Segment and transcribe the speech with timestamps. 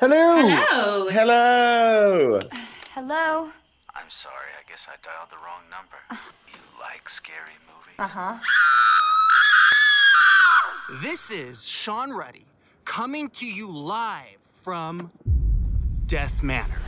[0.00, 0.48] Hello.
[0.48, 1.10] Hello.
[1.10, 2.40] Hello.
[2.94, 3.50] Hello.
[3.94, 5.98] I'm sorry, I guess I dialed the wrong number.
[6.48, 7.96] You like scary movies?
[7.98, 8.38] Uh huh.
[11.02, 12.46] This is Sean Ruddy
[12.86, 15.10] coming to you live from
[16.06, 16.80] Death Manor.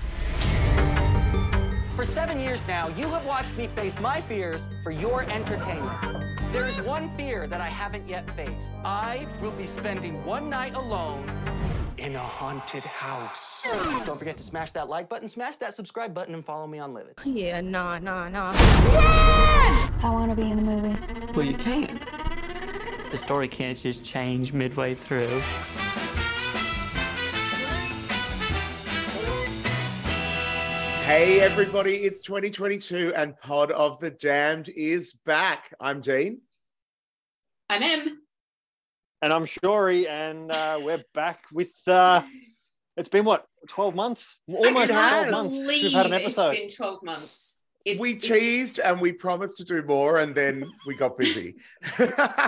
[1.95, 6.25] For seven years now, you have watched me face my fears for your entertainment.
[6.51, 8.73] There is one fear that I haven't yet faced.
[8.87, 11.31] I will be spending one night alone
[11.99, 13.63] Em a haunted house.
[14.07, 16.95] Don't forget to smash that like button, smash that subscribe button, and follow me on
[16.95, 17.19] Livid.
[17.25, 18.53] Yeah, nah, nah, nah.
[18.53, 18.59] no.
[18.59, 20.99] I want to be in the movie.
[21.35, 22.03] Well, you can't.
[23.11, 25.41] The story can't just change midway through.
[31.05, 32.05] Hey, everybody.
[32.05, 35.75] It's 2022 and Pod of the Damned is back.
[35.79, 36.41] I'm Dean.
[37.69, 38.22] I'm in.
[39.23, 41.73] And I'm Shori, and uh, we're back with.
[41.87, 42.23] Uh,
[42.97, 44.41] it's been what, 12 months?
[44.48, 46.56] Almost 12 months we've had an episode.
[46.56, 47.62] It's been 12 months.
[47.84, 51.55] It's, we it's- teased and we promised to do more, and then we got busy.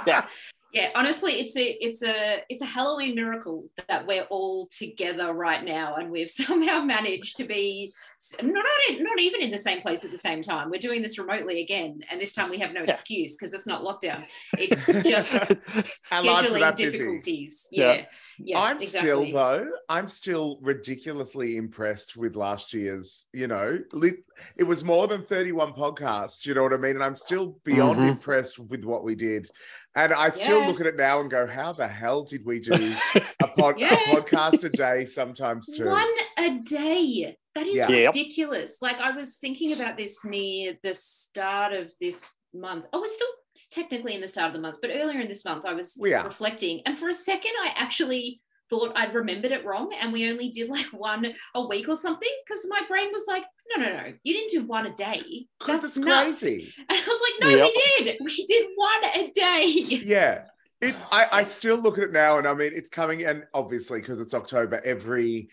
[0.06, 0.26] Yeah.
[0.74, 5.64] Yeah, honestly, it's a it's a it's a Halloween miracle that we're all together right
[5.64, 7.94] now, and we've somehow managed to be
[8.42, 8.64] not not,
[8.98, 10.70] not even in the same place at the same time.
[10.70, 12.90] We're doing this remotely again, and this time we have no Yeah.
[12.90, 14.22] excuse because it's not lockdown.
[14.58, 15.52] It's just
[16.12, 17.68] Our scheduling difficulties.
[17.70, 17.92] Yeah.
[17.92, 18.04] Yeah,
[18.38, 19.30] yeah, I'm exactly.
[19.30, 19.68] still though.
[19.88, 23.26] I'm still ridiculously impressed with last year's.
[23.32, 24.24] You know, li-
[24.56, 26.44] it was more than 31 podcasts.
[26.44, 26.96] You know what I mean?
[26.96, 28.08] And I'm still beyond Mhm.
[28.08, 29.48] impressed with what we did.
[29.96, 30.66] And I still Yeah.
[30.66, 32.72] look at it now and go, "How the hell did we do
[33.42, 33.94] a, pod- Yeah.
[33.94, 35.06] a podcast a day?
[35.06, 37.36] Sometimes too." One a day.
[37.54, 38.06] That is Yeah.
[38.06, 38.78] Ridiculous.
[38.82, 42.86] Like I was thinking about this near the start of this month.
[42.92, 43.28] Oh, we're still
[43.70, 46.82] technically in the start of the month, but earlier in this month, I was reflecting,
[46.86, 48.40] and for a second, I actually
[48.78, 52.28] thought I'd remembered it wrong, and we only did like one a week or something
[52.46, 53.44] because my brain was like,
[53.76, 55.46] "No, no, no, you didn't do one a day.
[55.66, 56.74] That's it's nuts." crazy.
[56.88, 57.72] And I was like, "No, Yep.
[57.74, 58.16] we did.
[58.20, 59.64] We did one a day."
[60.04, 60.44] Yeah.
[60.80, 64.00] It's I, I still look at it now and I mean it's coming and obviously
[64.00, 65.48] because it's October, every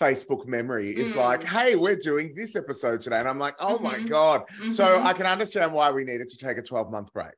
[0.00, 1.16] Facebook memory is Mm.
[1.16, 3.18] like, hey, we're doing this episode today.
[3.20, 4.08] And I'm like, oh my Mhm.
[4.08, 4.42] God.
[4.70, 5.04] So Mhm.
[5.04, 7.34] I can understand why we needed to take a 12 month break.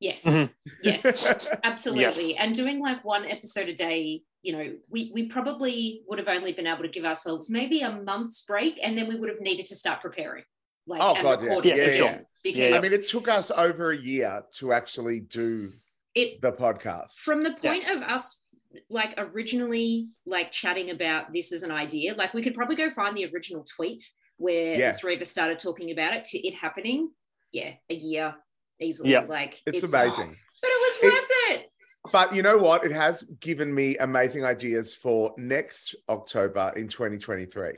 [0.00, 0.52] Yes, Mhm.
[0.82, 1.48] yes.
[1.64, 2.02] Absolutely.
[2.30, 2.32] Yes.
[2.38, 6.52] And doing like one episode a day, you know, we we probably would have only
[6.52, 9.66] been able to give ourselves maybe a month's break and then we would have needed
[9.66, 10.44] to start preparing.
[10.86, 11.46] Like Oh, God, yeah.
[11.48, 12.26] recording Yeah, for again, sure.
[12.42, 15.68] Because I mean, it took us over a year to actually do
[16.14, 17.16] it the podcast.
[17.18, 18.42] from the point of us
[18.88, 23.16] like originally like chatting about this as an idea, like we could probably go find
[23.16, 24.02] the original tweet
[24.38, 24.92] where Yeah.
[24.92, 27.10] the three of us started talking about it to it happening.
[27.52, 28.34] Yeah, a year
[28.80, 29.10] easily.
[29.12, 29.20] Yeah.
[29.20, 30.36] Like It's, amazing.
[30.62, 31.66] But it was It- worth it.
[32.12, 32.84] But you know what?
[32.84, 37.72] It has given me amazing ideas for next October in 2023.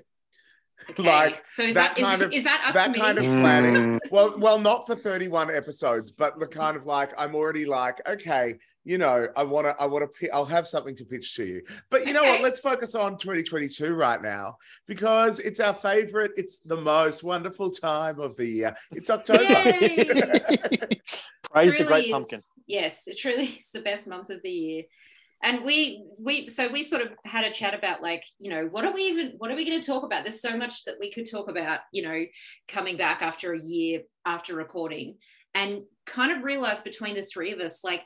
[0.91, 1.03] Okay.
[1.03, 3.75] Like, so is that that, is, kind of- is that us that kind of planning.
[3.75, 3.99] Mm.
[4.11, 8.59] Well, well, not for 31 episodes, but the kind of like I'm already like, okay,
[8.85, 11.63] you know, I want to, I want to, I'll have something to pitch to you.
[11.89, 12.41] But you know what?
[12.41, 14.57] Let's focus on 2022 right now
[14.89, 16.33] because it's our favorite.
[16.37, 18.75] It's the most wonderful time of the year.
[18.91, 19.45] It's October.
[19.45, 20.05] Yay!
[21.53, 22.39] Praise the great is- pumpkin.
[22.67, 24.83] Yes, it truly is the best month of the year.
[25.43, 28.85] And we we so we sort of had a chat about like, you know, what
[28.85, 30.25] are we even what are we going to talk about?
[30.25, 32.25] There's so much that we could talk about, you know,
[32.69, 35.17] coming back after a year after recording
[35.55, 38.03] and kind of realized between the three of us like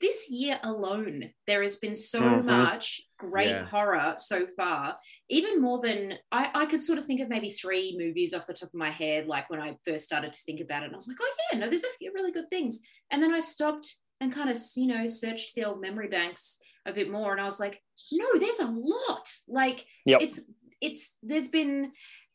[0.00, 2.44] this year alone there has been so Mhm.
[2.44, 3.66] much great Yeah.
[3.66, 4.98] horror so far
[5.28, 8.52] even more than I, I could sort of think of maybe three movies off the
[8.52, 10.96] top of my head like when i first started to think about it and i
[10.96, 12.82] was like oh yeah no there's a few really good things
[13.12, 16.92] and then i stopped and kind of you know searched the old memory banks a
[16.92, 17.80] bit more and i was like
[18.12, 20.20] no there's a lot like Yep.
[20.22, 20.40] it's
[20.80, 21.92] it's there's been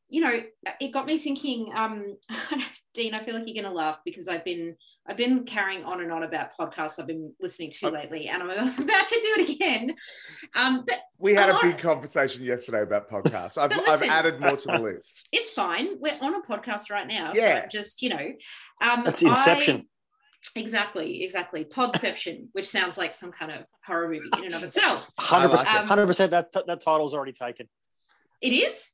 [0.10, 0.42] you know
[0.80, 2.16] it got me thinking um
[2.94, 4.76] dean i feel like you're going to laugh because i've been
[5.10, 7.92] I've been carrying on and on about podcasts I've been listening to Oh.
[7.92, 9.96] lately, and I'm about to do it again.
[10.54, 11.62] Um, but We had A a lot.
[11.62, 13.58] big conversation yesterday about podcasts.
[13.58, 15.30] I've, But I've added more to the list.
[15.32, 15.98] it's fine.
[16.02, 17.32] We're on a podcast right now.
[17.34, 17.62] Yeah.
[17.62, 18.34] So just, you know.
[18.82, 19.78] Um, That's Inception.
[19.78, 19.84] I-
[20.56, 21.66] exactly, exactly.
[21.66, 25.12] Podception, which sounds like some kind of horror movie in and of itself.
[25.20, 25.88] Hundred percent.
[25.88, 26.32] Hundred percent.
[26.32, 27.68] That that title's already taken.
[28.42, 28.94] It is?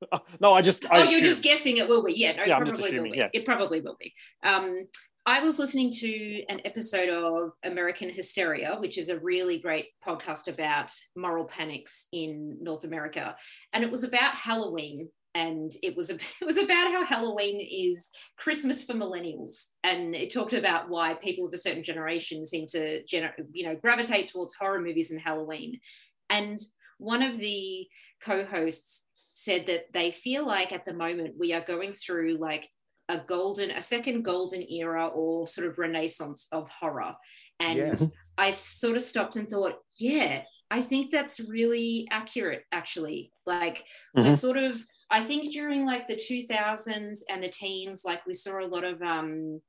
[0.40, 0.86] No, I just.
[0.92, 2.12] I oh, you're just guessing it will be.
[2.14, 3.18] Yeah, no, Yeah, it I'm just probably will assuming, be.
[3.18, 3.28] yeah.
[3.32, 4.14] It probably will be.
[4.44, 4.84] Um,
[5.26, 10.46] I was listening to an episode of American Hysteria, which is a really great podcast
[10.46, 13.34] about moral panics in North America,
[13.72, 15.08] and it was about Halloween.
[15.38, 20.32] And it was a, it was about how Halloween is Christmas for millennials, and it
[20.32, 24.54] talked about why people of a certain generation seem to gener- you know gravitate towards
[24.54, 25.80] horror movies and Halloween.
[26.28, 26.58] And
[26.98, 27.86] one of the
[28.20, 32.68] co-hosts said that they feel like at the moment we are going through like
[33.08, 37.14] a golden, a second golden era or sort of renaissance of horror.
[37.60, 38.10] And Yes.
[38.36, 43.32] I sort of stopped and thought, yeah, I think that's really accurate, actually.
[43.46, 44.38] Like, we're Mhm.
[44.38, 44.78] sort of,
[45.10, 49.00] I think during like the 2000s and the teens, like, we saw a lot of
[49.02, 49.62] um,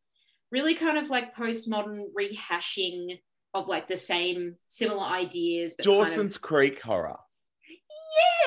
[0.52, 3.22] really kind of like postmodern rehashing
[3.54, 5.76] of like the same similar ideas.
[5.78, 7.18] But kind of- Dawson's Creek horror.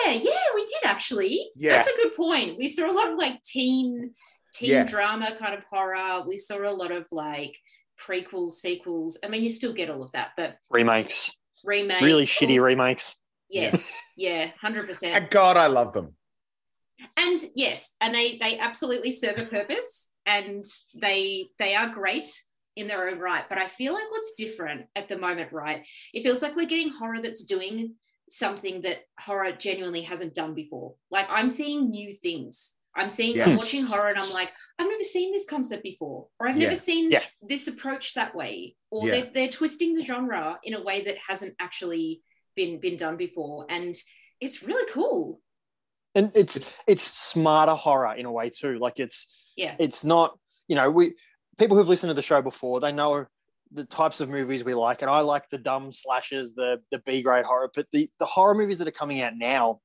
[0.04, 1.48] yeah, yeah, we did actually.
[1.56, 1.72] Yeah.
[1.76, 2.58] That's a good point.
[2.58, 4.14] We saw a lot of like teen
[4.54, 4.84] teen Yeah.
[4.84, 6.24] drama kind of horror.
[6.28, 7.56] We saw a lot of like
[7.98, 9.18] prequels, sequels.
[9.24, 11.30] I mean, you still get all of that, but Remakes,
[11.64, 12.02] remakes.
[12.02, 12.64] really all- shitty oh.
[12.64, 13.18] remakes.
[13.48, 15.14] Yes, yeah, hundred percent.
[15.14, 16.16] And God, I love them.
[17.16, 20.64] And yes, and they they absolutely serve a purpose, and
[20.94, 22.24] they they are great
[22.76, 23.44] in their own right.
[23.48, 25.86] But I feel like what's different at the moment, right?
[26.14, 27.94] It feels like we're getting horror that's doing
[28.28, 30.94] something that horror genuinely hasn't done before.
[31.10, 32.76] Like I'm seeing new things.
[32.94, 36.48] I'm seeing, I'm watching horror, and I'm like, I've never seen this concept before, or
[36.48, 36.64] I've Yeah.
[36.68, 37.22] never seen Yeah.
[37.40, 39.12] this approach that way, or Yeah.
[39.22, 42.22] they're, they're twisting the genre in a way that hasn't actually
[42.54, 43.94] been been done before, and
[44.40, 45.40] it's really cool.
[46.14, 49.74] and it's it's smarter horror in a way too like it's Yeah.
[49.78, 51.14] it's not you know we
[51.58, 53.24] people who've listened to the show before they know
[53.70, 57.22] the types of movies we like and i like the dumb slashes the the b
[57.22, 59.80] grade horror but the the horror movies that are coming out now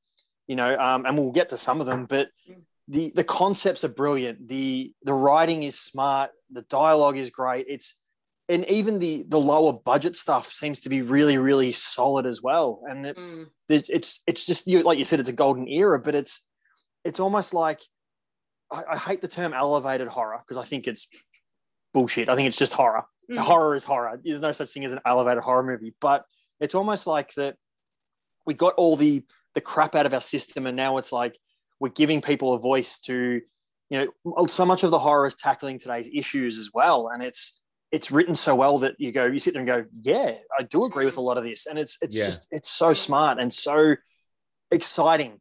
[0.48, 2.64] you know um, and we'll get to some of them but Mm.
[2.88, 7.98] The the concepts are brilliant the the writing is smart the dialogue is great it's
[8.50, 12.82] and even the the lower budget stuff seems to be really really solid as well
[12.90, 13.48] and it, Mm.
[13.70, 16.46] it's it's just you like you said it's a golden era but it's
[17.04, 17.82] it's almost like
[18.72, 21.08] I, I hate the term elevated horror because I think it's
[21.94, 22.28] bullshit.
[22.30, 23.04] I think it's just horror.
[23.32, 23.40] Mm.
[23.40, 24.20] Horror is horror.
[24.24, 25.94] There's no such thing as an elevated horror movie.
[26.02, 26.26] But
[26.60, 27.56] it's almost like that
[28.46, 29.24] we got all the
[29.56, 31.38] the crap out of our system, and now it's like
[31.80, 33.42] we're giving people a voice to,
[33.90, 37.62] you know, so much of the horror is tackling today's issues as well, and it's
[37.92, 40.84] it's written so well that you go, you sit there and go, yeah, I do
[40.84, 42.26] agree with a lot of this, and it's it's Yeah.
[42.26, 43.96] just it's so smart and so
[44.72, 45.40] exciting.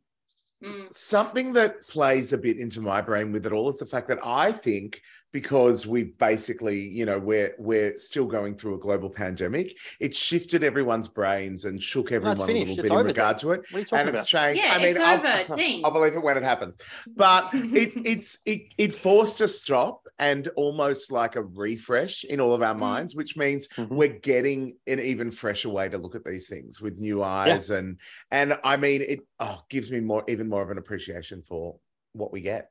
[0.65, 0.95] Mm.
[0.95, 4.25] Something that plays a bit into my brain with it all is the fact that
[4.25, 5.01] I think
[5.33, 10.65] because we basically, you know, we're we're still going through a global pandemic, it shifted
[10.65, 12.69] everyone's brains and shook everyone a finished.
[12.69, 13.61] little It's bit in over, regard to it.
[13.71, 14.21] What are you talking and about?
[14.23, 14.63] it's changed.
[14.63, 15.85] Yeah, I mean, it's I'll, Dean.
[15.85, 16.75] I'll believe it when it happens.
[17.17, 22.55] But it, it's it, it forced a stop and almost like a refresh in all
[22.55, 22.79] of our Mm.
[22.79, 23.89] minds, which means Mhm.
[23.89, 27.99] we're getting an even fresher way to look at these things with new eyes and
[28.31, 31.79] and I mean it oh, gives me more even more of an appreciation for
[32.13, 32.71] what we get.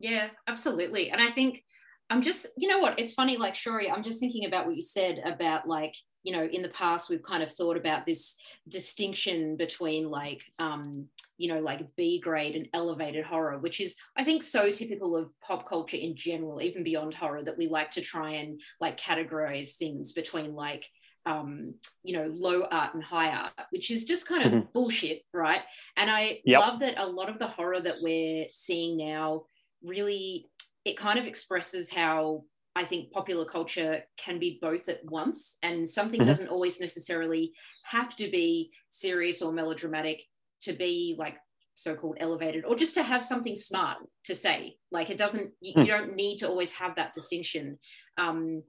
[0.00, 1.10] Yeah, absolutely.
[1.10, 1.62] And I think
[2.10, 2.98] I'm just, you know what?
[2.98, 6.44] It's funny, like, Shori, I'm just thinking about what you said about, like, you know,
[6.44, 8.36] in the past, we've kind of thought about this
[8.68, 11.06] distinction between, like, um,
[11.38, 15.30] you know, like B grade and elevated horror, which is, I think, so typical of
[15.40, 19.76] pop culture in general, even beyond horror, that we like to try and, like, categorize
[19.76, 20.86] things between, like,
[21.26, 24.68] um, you know, low art and high art, which is just kind of Mhm.
[24.74, 25.62] bullshit, right?
[25.96, 26.60] And I Yep.
[26.60, 29.44] love that a lot of the horror that we're seeing now
[29.82, 30.50] really
[30.84, 32.44] it kind of expresses how
[32.76, 36.26] I think popular culture can be both at once, and something Mhm.
[36.26, 37.52] doesn't always necessarily
[37.84, 40.22] have to be serious or melodramatic
[40.60, 41.36] to be like
[41.74, 45.80] so-called elevated or just to have something smart to say like it doesn't you, Hmm.
[45.80, 47.78] you don't need to always have that distinction
[48.18, 48.62] um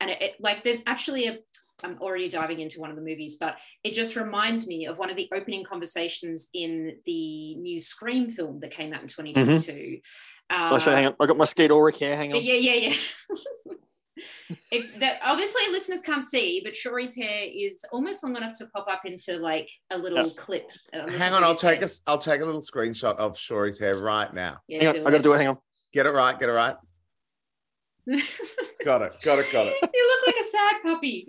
[0.00, 1.38] and it, it like there's actually a
[1.82, 5.10] i'm already diving into one of the movies but it just reminds me of one
[5.10, 10.00] of the opening conversations in the new scream film that came out in 2022
[10.52, 11.14] Oh, so Uh, hang on.
[11.20, 12.14] I got my Skeet Ulrich here.
[12.16, 12.42] Hang on.
[12.42, 12.94] yeah, yeah, yeah.
[14.70, 18.86] if that obviously listeners can't see, but Shori's hair is almost long enough to pop
[18.88, 20.32] up into like a little Yeah.
[20.36, 20.70] clip.
[20.92, 21.88] on Hang on, I'll take head.
[21.88, 24.58] a I'll take a little screenshot of Shori's hair right now.
[24.68, 25.06] Yeah, Hang on.
[25.06, 25.38] I got to do it.
[25.38, 25.58] Hang on.
[25.92, 26.76] Get it right, get it right.
[28.06, 28.24] It.
[28.84, 29.74] Got it, got it, got it.
[29.94, 31.26] you look like a sad puppy.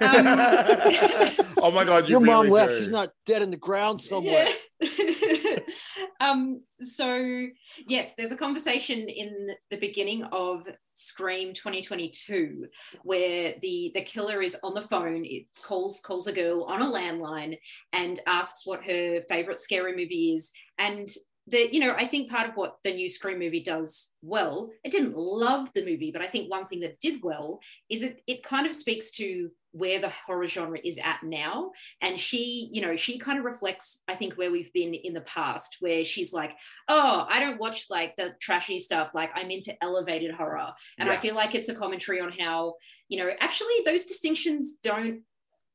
[0.00, 2.72] Um, oh my god, you Your mom really left.
[2.72, 2.78] do.
[2.78, 4.46] She's not dead in the ground somewhere.
[4.80, 5.56] Yeah.
[6.20, 7.46] um, so
[7.88, 12.66] yes, there's a conversation in the beginning of Scream 2022
[13.02, 15.24] where the the killer is on the phone.
[15.24, 17.58] It calls calls a girl on a landline
[17.92, 20.52] and asks what her favorite scary movie is.
[20.78, 21.08] And
[21.46, 24.88] the you know I think part of what the new Scream movie does well, I
[24.88, 28.44] didn't love the movie, but I think one thing that did well is it it
[28.44, 31.72] kind of speaks to where the horror genre is at now.
[32.00, 35.22] And she you know she kind of reflects i think where we've been in the
[35.22, 36.56] past where she's like
[36.88, 40.68] oh i don't watch like the trashy stuff like i'm into elevated horror.
[40.98, 42.74] And i feel like it's a commentary on how
[43.08, 45.22] you know actually those distinctions don't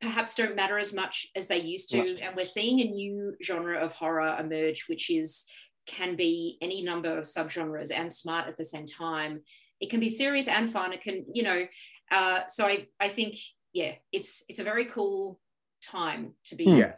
[0.01, 2.19] perhaps don't matter as much as they used to.
[2.19, 5.45] And we're seeing a new genre of horror emerge, which is
[5.87, 9.41] can be any number of subgenres and smart at the same time.
[9.79, 10.93] It can be serious and fun.
[10.93, 11.65] It can, you know,
[12.11, 13.37] uh, so I, I think,
[13.73, 15.39] yeah, it's it's a very cool
[15.81, 16.65] time to be.
[16.65, 16.93] Yeah.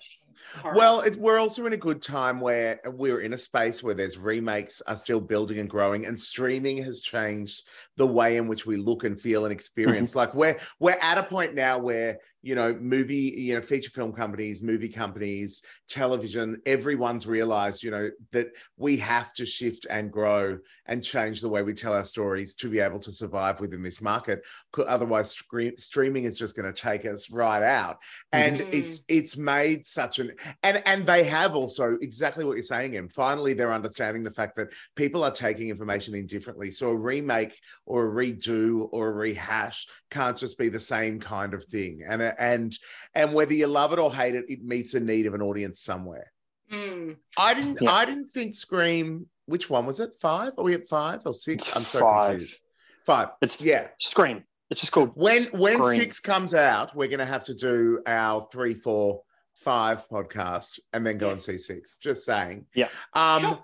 [0.61, 0.75] horror.
[0.75, 4.17] Well, it, we're also in a good time where we're in a space where there's
[4.17, 7.63] remakes are still building and growing, and streaming has changed
[7.97, 10.15] the way in which we look and feel and experience.
[10.15, 14.13] like we're we're at a point now where you know movie, you know, feature film
[14.13, 20.57] companies, movie companies, television, everyone's realized you know that we have to shift and grow
[20.85, 24.01] and change the way we tell our stories to be able to survive within this
[24.01, 24.41] market.
[24.87, 27.97] Otherwise, scre- streaming is just going to take us right out,
[28.31, 28.67] and Mhm.
[28.71, 30.31] it's it's made such an
[30.63, 34.55] and and they have also exactly what you're saying and finally they're understanding the fact
[34.55, 39.11] that people are taking information in differently so a remake or a redo or a
[39.11, 42.77] rehash can't just be the same kind of thing and and
[43.15, 45.81] and whether you love it or hate it it meets a need of an audience
[45.81, 46.31] somewhere
[46.71, 47.17] Mm.
[47.37, 47.91] i didn't Yeah.
[47.91, 51.67] i didn't think scream which one was it five are we at five or six
[51.67, 52.29] It's i'm so five.
[52.31, 52.59] confused
[53.05, 54.43] five It's yeah Scream.
[54.69, 58.47] It's just called when when six comes out, we're going to have to do our
[58.51, 59.23] three, four,
[59.55, 61.47] five podcast and then go Yes.
[61.47, 61.95] and see six.
[61.99, 62.67] Just saying.
[62.75, 62.89] Yeah.
[63.13, 63.59] Um, Sure.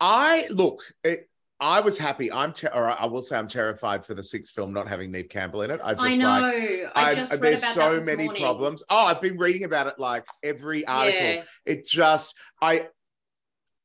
[0.00, 0.82] I look.
[1.04, 1.30] It,
[1.62, 2.30] I was happy.
[2.32, 2.52] I'm.
[2.52, 5.62] Ter- or I will say I'm terrified for the sixth film not having Neve Campbell
[5.62, 5.80] in it.
[5.82, 6.40] I just I know.
[6.40, 6.92] like.
[6.96, 8.42] I just read there's so many morning.
[8.42, 8.82] problems.
[8.90, 11.20] Oh, I've been reading about it like every article.
[11.20, 11.42] Yeah.
[11.64, 12.34] It just.
[12.60, 12.88] I.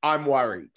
[0.01, 0.72] I'm worried.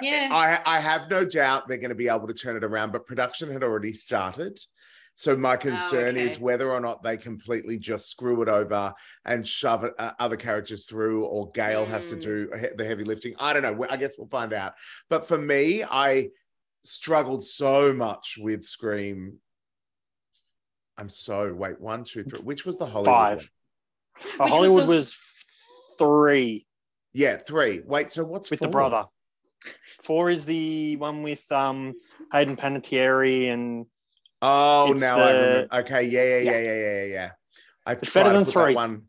[0.00, 0.28] Yeah.
[0.30, 3.06] I, I have no doubt they're going to be able to turn it around, but
[3.06, 4.60] production had already started.
[5.18, 6.28] So my concern Oh, okay.
[6.28, 8.94] is whether or not they completely just screw it over
[9.24, 12.20] and shove it, uh, other characters through, or Gale has to Mm.
[12.22, 12.46] do
[12.76, 13.34] the heavy lifting.
[13.36, 13.84] I don't know.
[13.90, 14.74] I guess we'll find out.
[15.08, 16.28] But for me, I
[16.84, 19.40] struggled so much with Scream.
[20.96, 22.38] I'm so wait one, two, three.
[22.38, 23.38] Which was the Hollywood Five.
[23.38, 23.46] one?
[23.48, 25.14] Uh, Which was Hollywood the- was,
[25.98, 26.64] three
[27.12, 27.80] Yeah, three.
[27.84, 29.06] Wait, so what's with the brother.
[30.00, 31.94] Four is the one with um
[32.30, 33.86] Hayden Panettiere and
[34.42, 35.74] Oh, It's now I remember.
[35.80, 36.58] Okay, yeah, yeah, yeah, Yeah.
[36.60, 37.30] yeah, yeah, yeah, yeah.
[37.86, 38.74] I It's better than three.
[38.74, 39.02] One.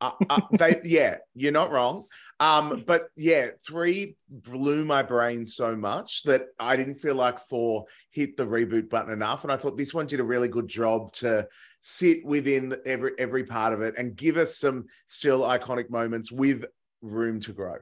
[0.00, 2.04] Uh, uh, they, yeah, you're not wrong.
[2.40, 7.84] Um, but yeah, three blew my brain so much that I didn't feel like four
[8.10, 11.12] hit the reboot button enough, and I thought this one did a really good job
[11.14, 11.46] to
[11.82, 16.64] sit within every every part of it and give us some still iconic moments with
[17.02, 17.76] room to grow.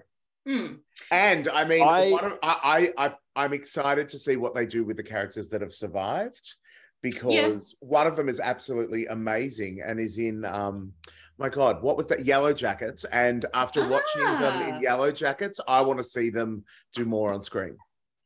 [0.49, 0.78] Mm.
[1.11, 4.66] And I mean, I- one of, I, I, I, I'm excited to see what they
[4.66, 6.54] do with the characters that have survived
[7.02, 10.92] because one of them is absolutely amazing and is in, um,
[11.38, 12.21] my God, what was that?
[12.21, 13.04] Yellowjackets.
[13.12, 14.69] And after watching them Ah.
[14.69, 16.64] in Yellowjackets, I want to see them
[16.95, 17.76] do more on screen.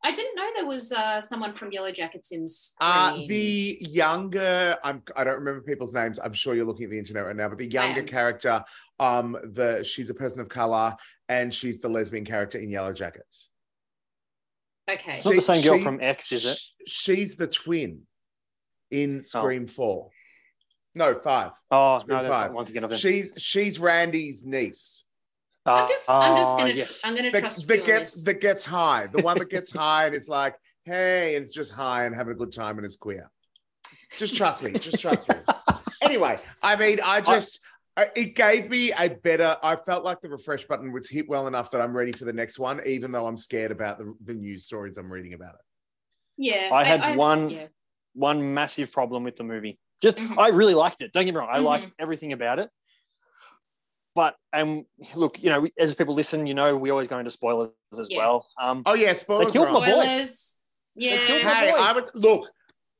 [0.07, 2.47] I didn't know there was uh, someone from Yellowjackets in
[2.79, 6.19] Uh, the younger, I'm, I don't remember people's names.
[6.19, 8.63] I'm sure you're looking at the internet right now, but the younger character,
[9.01, 10.95] um, the she's a person of color
[11.31, 13.47] and she's the lesbian character in Yellowjackets.
[14.91, 15.15] okay.
[15.15, 16.59] it's not the same girl she- from X, is it?
[16.87, 18.03] She's the twin
[19.03, 19.23] in oh.
[19.23, 20.11] Scream Four.
[20.95, 21.51] No, five.
[21.71, 22.51] Oh Scream no, that's five.
[22.51, 22.99] not one thing.
[22.99, 25.05] She's she's Randy's niece.
[25.67, 27.01] Uh, I'm just, I'm just gonna, uh, yes.
[27.05, 28.25] I'm gonna That, trust that you on gets this.
[28.25, 29.07] that gets high.
[29.11, 32.33] The one that gets high and is like, hey, and it's just high and having
[32.33, 33.31] a good time and is queer.
[34.19, 34.73] Just trust me.
[34.73, 35.37] Just trust me.
[36.03, 37.61] anyway, I mean, I just
[37.97, 39.57] I- it gave me a better.
[39.63, 42.33] I felt like the refresh button was hit well enough that I'm ready for the
[42.33, 45.61] next one, even though I'm scared about the, the news stories I'm reading about it.
[46.37, 47.67] yeah, I had one- Yeah.
[48.15, 49.79] One massive problem with the movie.
[50.01, 50.39] Just Mhm.
[50.39, 51.13] I really liked it.
[51.13, 51.65] Don't get me wrong, I Mhm.
[51.65, 52.71] liked everything about it.
[54.15, 57.71] But um, look, you know, as people listen, you know, we always go into spoilers
[57.99, 58.19] as Yeah.
[58.19, 58.49] well.
[58.61, 59.47] Um, Oh yeah, spoilers.
[59.47, 59.85] They killed my on.
[59.85, 60.05] boy.
[60.05, 60.59] Spoilers.
[60.95, 61.27] Yeah.
[61.27, 61.77] killed my Hey, boy.
[61.79, 62.51] I was look.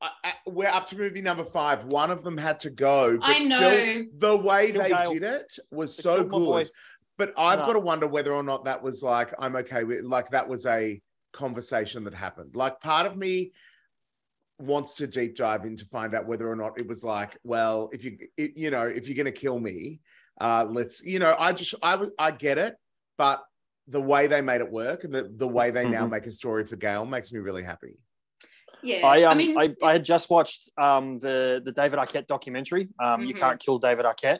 [0.01, 1.85] I, I, we're up to movie number five.
[1.85, 3.55] One of them had to go, but I know.
[3.55, 5.13] still, the way Kill they Gale.
[5.13, 6.63] did it was They so killed my boy.
[6.63, 6.71] good.
[7.17, 7.65] But I've No.
[7.67, 10.65] got to wonder whether or not that was like I'm okay with, like that was
[10.65, 12.57] a conversation that happened.
[12.57, 13.53] Like part of me
[14.59, 17.89] wants to deep dive in to find out whether or not it was like, well,
[17.91, 19.99] if you, it, you know, if you're going to kill me,
[20.41, 22.75] uh, let's, you know, I just, I I get it,
[23.17, 23.43] but
[23.87, 26.11] the way they made it work and the, the way they now Mhm.
[26.11, 27.97] make a story for Gale makes me really happy.
[28.81, 29.05] Yeah.
[29.05, 32.89] I um, I, mean, I, had just watched um the the David Arquette documentary.
[33.03, 33.39] Um, you Mhm.
[33.39, 34.39] can't kill David Arquette,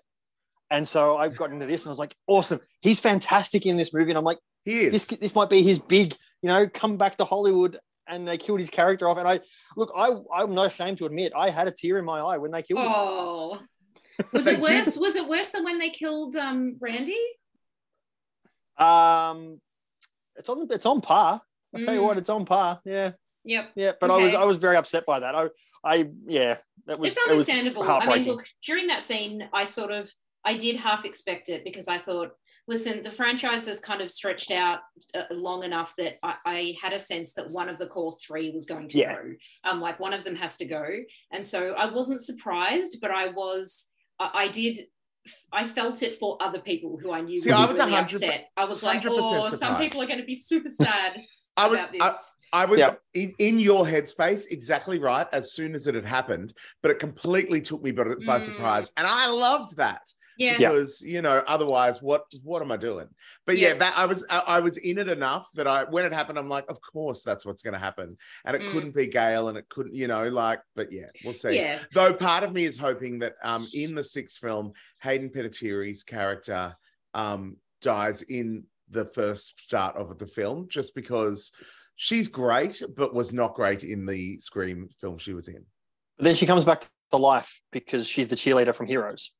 [0.69, 3.93] and so I got into this and I was like, awesome, he's fantastic in this
[3.93, 4.11] movie.
[4.11, 4.91] And I'm like, He is.
[4.91, 7.79] this this might be his big, you know, come back to Hollywood.
[8.07, 9.17] And they killed his character off.
[9.17, 9.39] And I
[9.75, 12.51] look, I I'm not ashamed to admit, I had a tear in my eye when
[12.51, 12.91] they killed him.
[12.93, 13.59] oh.
[14.31, 14.61] Was it did.
[14.61, 14.95] worse?
[14.97, 17.17] Was it worse than when they killed um Randy?
[18.77, 19.59] Um,
[20.35, 21.41] it's on it's on par.
[21.75, 22.19] I tell you what, Mm.
[22.19, 22.79] it's on par.
[22.85, 23.11] Yeah,
[23.43, 23.71] Yep.
[23.75, 23.91] yeah.
[23.99, 25.35] But I was I was very upset by that.
[25.35, 25.47] I
[25.83, 26.57] I yeah,
[26.87, 27.83] that was it's it was understandable.
[27.83, 30.09] I mean, look, during that scene, I sort of
[30.43, 32.31] I did half expect it because I thought,
[32.67, 34.79] listen, the franchise has kind of stretched out
[35.13, 38.51] uh, long enough that I, I had a sense that one of the core three
[38.51, 39.15] was going to Yeah.
[39.15, 39.21] go.
[39.69, 40.85] Um, like one of them has to go,
[41.31, 44.79] and so I wasn't surprised, but I was, I, I did.
[45.51, 48.01] I felt it for other people who I knew See, were I was really 100%
[48.01, 48.45] upset.
[48.55, 51.13] I was like, 100% oh, some people are going to be super sad
[51.57, 52.35] I was, about I, this.
[52.53, 52.93] I was Yeah.
[53.15, 56.53] in, in your headspace exactly right as soon as it had happened,
[56.83, 58.41] but it completely took me by, by Mm.
[58.41, 60.01] surprise, and I loved that
[60.37, 60.57] yeah.
[60.57, 63.07] because you know otherwise what what am I doing?
[63.45, 63.73] But yeah, Yeah.
[63.75, 66.49] that I was I, I was in it enough that I when it happened, I'm
[66.49, 68.71] like, of course that's what's going to happen, and it Mm.
[68.71, 71.55] couldn't be Gale, and it couldn't you know like, but yeah, we'll see.
[71.55, 71.79] Yeah.
[71.93, 76.75] Though part of me is hoping that um in the sixth film, Hayden Panettiere's character
[77.13, 81.51] um dies in the first start of the film, just because
[81.95, 85.65] she's great, but was not great in the Scream film she was in.
[86.17, 89.31] But then she comes back to life because she's the cheerleader from Heroes.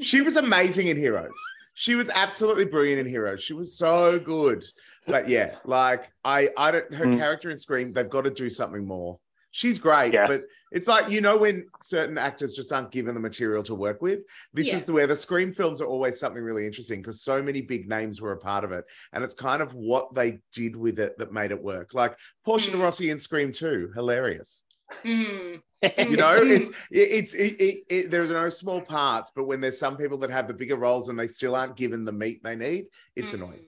[0.00, 1.34] She was amazing in Heroes.
[1.74, 3.42] She was absolutely brilliant in Heroes.
[3.42, 4.64] She was so good.
[5.06, 6.92] But yeah, like I, I don't.
[6.94, 7.18] Her Mm.
[7.18, 9.18] character in Scream, they've got to do something more.
[9.52, 10.26] She's great, Yeah.
[10.26, 14.02] but it's like you know when certain actors just aren't given the material to work
[14.02, 14.20] with.
[14.52, 14.76] This Yeah.
[14.76, 17.88] is the where the Scream films are always something really interesting because so many big
[17.88, 21.16] names were a part of it, and it's kind of what they did with it
[21.18, 21.94] that made it work.
[21.94, 22.82] Like Portia de Mm.
[22.82, 24.62] Rossi in Scream Two, hilarious.
[25.04, 25.60] Mm.
[25.98, 29.78] You know, it's it, it's it, it, it, there's no small parts, but when there's
[29.78, 32.56] some people that have the bigger roles and they still aren't given the meat they
[32.56, 33.34] need, it's Mm.
[33.34, 33.66] annoying.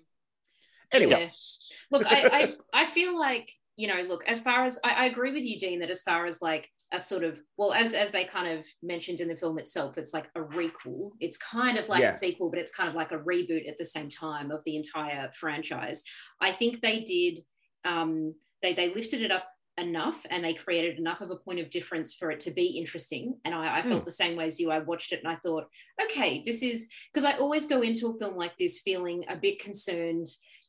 [0.90, 1.28] Anyway, Yeah.
[1.90, 5.32] Look, I, I I feel like you know, look, as far as I, I agree
[5.32, 8.24] with you, Dean, that as far as like a sort of well, as as they
[8.24, 11.10] kind of mentioned in the film itself, it's like a requel.
[11.20, 12.08] It's kind of like Yeah.
[12.08, 14.76] a sequel, but it's kind of like a reboot at the same time of the
[14.76, 16.02] entire franchise.
[16.40, 17.38] I think they did.
[17.84, 19.44] Um, they they lifted it up
[19.78, 23.34] enough and they created enough of a point of difference for it to be interesting
[23.44, 23.88] and I, I hmm.
[23.88, 25.66] felt the same way as you i watched it and i thought
[26.04, 29.60] okay this is because i always go into a film like this feeling a bit
[29.60, 30.26] concerned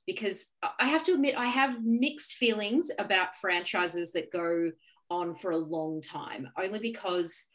[0.09, 4.71] because I have to admit I have mixed feelings about franchises that go
[5.11, 7.51] on for a long time, only because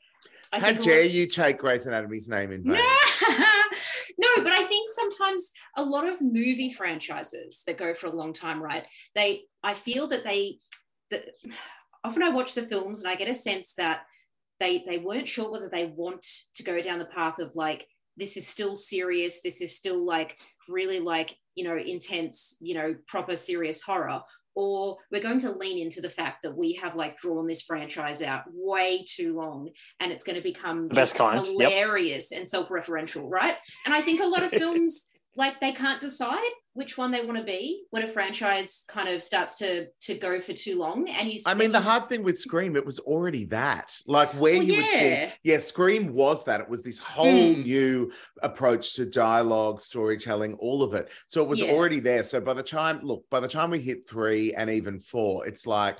[0.52, 2.74] I how think a lot- dare you take Grey's Anatomy's name in vain?
[2.74, 2.80] No,
[4.18, 8.32] no, but I think sometimes a lot of movie franchises that go for a long
[8.32, 8.84] time, right?
[9.16, 10.58] They, I feel that they,
[11.10, 11.24] that
[12.02, 14.02] often I watch the films and I get a sense that
[14.60, 17.86] they they weren't sure whether they want to go down the path of like
[18.16, 20.38] this is still serious, this is still like
[20.68, 24.20] really like you know intense, you know proper serious horror,
[24.54, 28.22] or we're going to lean into the fact that we have like drawn this franchise
[28.22, 31.70] out way too long and it's going to become The best kind, yep.
[31.70, 36.50] hilarious and self-referential right and i think a lot of films like they can't decide
[36.74, 40.40] which one they want to be when a franchise kind of starts to to go
[40.40, 42.98] for too long and you see I mean, the hard thing with Scream, it was
[42.98, 43.96] already that.
[44.06, 44.98] Like where Well, you would yeah.
[45.24, 46.60] think, yeah, Scream was that.
[46.60, 47.62] It was this whole Mm.
[47.64, 51.10] new approach to dialogue, storytelling, all of it.
[51.28, 51.72] So it was Yeah.
[51.72, 52.22] already there.
[52.24, 55.66] So by the time, look, by the time we hit three and even four, it's
[55.66, 55.98] like,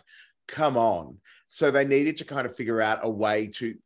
[0.48, 1.18] come on.
[1.48, 3.76] So they needed to kind of figure out a way to.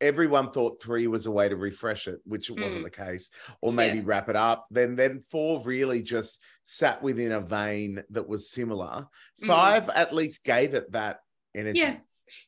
[0.00, 2.84] Everyone thought three was a way to refresh it, which it wasn't Mm.
[2.84, 3.30] the case,
[3.60, 4.04] or maybe Yeah.
[4.06, 4.66] wrap it up.
[4.70, 9.06] Then, then four really just sat within a vein that was similar.
[9.42, 9.46] Mm.
[9.46, 11.18] Five at least gave it that
[11.54, 11.78] energy.
[11.80, 11.96] yeah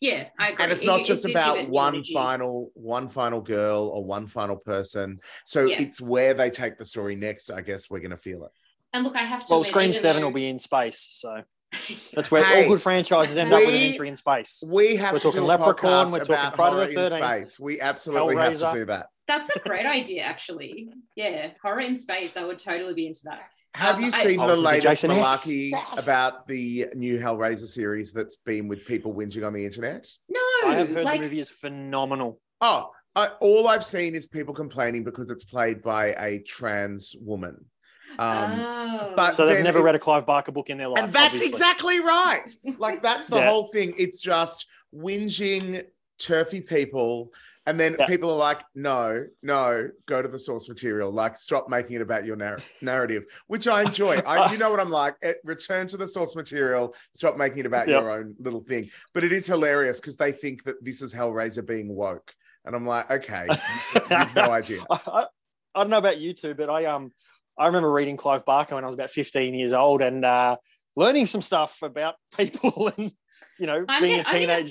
[0.01, 0.63] yeah I agree.
[0.65, 2.13] And it's not it just did give about one energy.
[2.13, 5.19] final, one final girl or one final person.
[5.47, 5.81] So Yeah.
[5.81, 7.51] it's where they take the story next.
[7.51, 8.53] I guess we're gonna feel it.
[8.93, 11.07] and look i have to Well, admit, Scream 7 will be in space.
[11.13, 11.43] So
[12.15, 14.63] that's where Hey, all good franchises end up with an entry in space.
[14.67, 17.41] We have We're to talking do a Leprechaun, we're talking Friday the horror in 13th,
[17.45, 17.61] space.
[17.61, 19.07] We absolutely have to do that.
[19.27, 23.43] that's a great idea actually yeah horror in space i would totally be into that
[23.75, 26.03] Have Um, you seen Oh, the from latest Jason malarkey Yes.
[26.03, 30.09] about the new Hellraiser series that's been with people whinging on the internet?
[30.29, 32.41] no I have heard like the movie is phenomenal.
[32.61, 37.65] Oh, I, all I've seen is people complaining because it's played by a trans woman.
[38.19, 39.13] Um, oh.
[39.17, 41.05] but- So they've never it- read a Clive Barker book in their life.
[41.05, 41.49] and that's obviously.
[41.49, 42.49] exactly right.
[42.79, 43.51] Like that's the Yeah.
[43.51, 43.95] whole thing.
[43.99, 45.85] It's just whinging,
[46.19, 47.33] turfy people,
[47.67, 48.07] and then Yeah.
[48.07, 51.11] people are like, "No, no, go to the source material.
[51.13, 54.17] Like, stop making it about your narr- narrative," which I enjoy.
[54.27, 55.15] I, you know what I'm like.
[55.23, 56.95] Eh, return to the source material.
[57.15, 58.03] Stop making it about Yep.
[58.03, 58.91] your own little thing.
[59.15, 62.87] But it is hilarious because they think that this is Hellraiser being woke, and I'm
[62.87, 63.47] like, okay,
[63.95, 64.83] you've no idea.
[64.91, 65.27] I, I,
[65.75, 67.13] I don't know about you two, but I um
[67.59, 70.57] I remember reading Clive Barker when I was about 15 years old and uh,
[70.97, 73.13] learning some stuff about people and
[73.59, 74.71] you know I'm being gonna- a I'm gonna-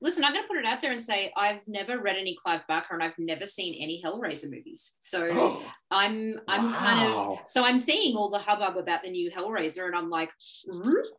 [0.00, 2.60] listen, I'm going to put it out there and say I've never read any Clive
[2.68, 4.94] Barker and I've never seen any Hellraiser movies.
[5.00, 9.86] So I'm I'm kind of so I'm seeing all the hubbub about the new Hellraiser
[9.86, 10.30] and I'm like,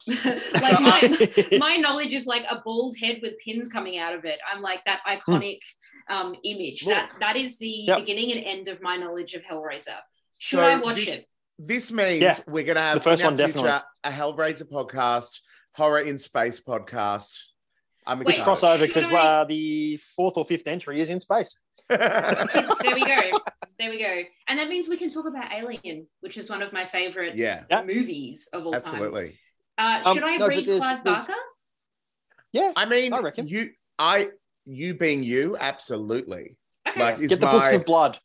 [0.08, 4.39] like my, my knowledge is like a bald head with pins coming out of it.
[4.52, 5.60] I'm like that iconic
[6.10, 6.86] um, image.
[6.86, 8.00] That that is the Yep.
[8.00, 9.98] beginning and end of my knowledge of Hellraiser.
[10.39, 11.25] Should So I watch this- it?
[11.62, 13.69] This means Yeah, we're going to have the first in our one, definitely.
[13.69, 15.41] future, a Hellraiser podcast,
[15.75, 17.36] horror in space podcast.
[18.08, 21.56] I'm Wait, It's crossover because I- uh, the fourth or fifth entry is in space.
[21.89, 21.99] there
[22.95, 23.39] we go.
[23.78, 24.21] There we go.
[24.47, 27.60] And that means we can talk about Alien, which is one of my favorite Yeah.
[27.69, 27.84] Yeah.
[27.84, 28.82] movies of all time.
[28.95, 29.38] Absolutely.
[29.78, 31.41] Uh, Um, should I no, but read there's- Clive there's- Barker?
[32.54, 33.47] Yeah, I mean, I reckon.
[33.49, 34.30] you, I,
[34.65, 36.56] you being you, absolutely.
[36.88, 36.99] Okay.
[36.99, 38.17] Like, get it's the books of blood.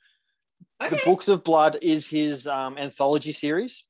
[0.84, 0.96] Okay.
[0.96, 3.84] The books of blood is his um, anthology series.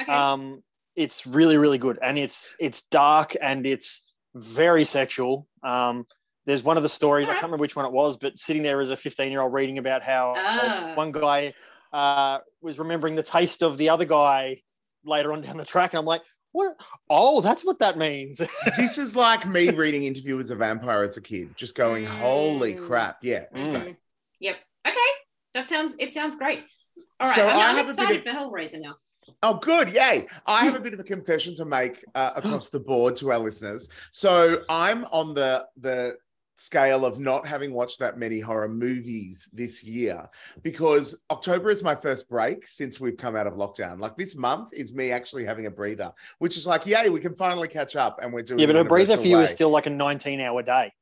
[0.00, 0.10] okay.
[0.12, 0.62] Um,
[0.96, 5.46] it's really really good, and it's it's dark and it's very sexual.
[5.62, 6.06] Um,
[6.46, 8.80] there's one of the stories I can't remember which one it was, but sitting there
[8.80, 10.92] as a 15 year old reading about how Ah.
[10.96, 11.52] one guy
[11.92, 14.62] uh, was remembering the taste of the other guy
[15.04, 16.80] later on down the track, and I'm like, what?
[17.08, 18.38] Oh, that's what that means.
[18.76, 22.74] this is like me reading Interview as a Vampire as a kid, just going, holy
[22.74, 23.18] crap.
[23.22, 23.44] Yeah.
[23.54, 23.82] it's Mm.
[23.82, 23.96] great.
[24.40, 24.56] Yep.
[24.88, 24.96] Okay.
[25.54, 25.96] That sounds.
[25.98, 26.64] It sounds great.
[27.18, 27.34] All right.
[27.34, 28.94] So I'm, I I'm have a bit excited of- for Hellraiser now.
[29.42, 29.90] Oh, good.
[29.90, 30.26] Yay.
[30.46, 33.38] I have a bit of a confession to make uh, across the board to our
[33.38, 33.88] listeners.
[34.12, 36.16] So I'm on the, the,
[36.60, 40.28] scale of not having watched that many horror movies this year
[40.62, 43.98] because October is my first break since we've come out of lockdown.
[43.98, 47.34] Like this month is me actually having a breather, which is like, yay, we can
[47.34, 49.44] finally catch up and we're doing yeah, but a breather for you way.
[49.44, 50.92] is still like a 19 hour day.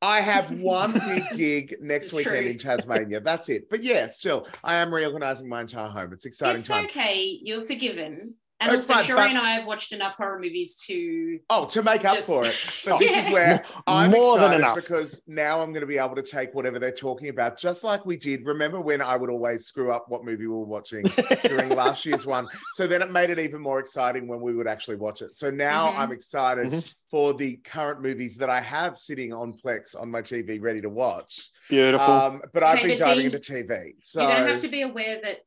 [0.00, 2.46] I have one big gig next weekend true.
[2.50, 3.20] in Tasmania.
[3.20, 3.68] That's it.
[3.68, 6.12] But yeah, still, I am reorganizing my entire home.
[6.12, 6.84] It's exciting It's time.
[6.86, 7.38] okay.
[7.42, 8.34] You're forgiven.
[8.60, 11.38] And It's also, fine, Shori but- and I have watched enough horror movies to.
[11.48, 12.56] Oh, to make up Just- for it.
[12.84, 14.74] But this is where I'm More than enough.
[14.74, 18.04] because now I'm going to be able to take whatever they're talking about, just like
[18.04, 18.44] we did.
[18.46, 21.04] Remember when I would always screw up what movie we were watching
[21.44, 22.48] during last year's one?
[22.74, 25.36] So then it made it even more exciting when we would actually watch it.
[25.36, 25.98] So now Mhm.
[25.98, 26.94] I'm excited Mhm.
[27.10, 30.88] for the current movies that I have sitting on Plex on my TV ready to
[30.88, 31.50] watch.
[31.68, 32.12] Beautiful.
[32.12, 33.94] Um, but I've been but diving Dean, into TV.
[34.00, 35.38] So You're going to have to be aware that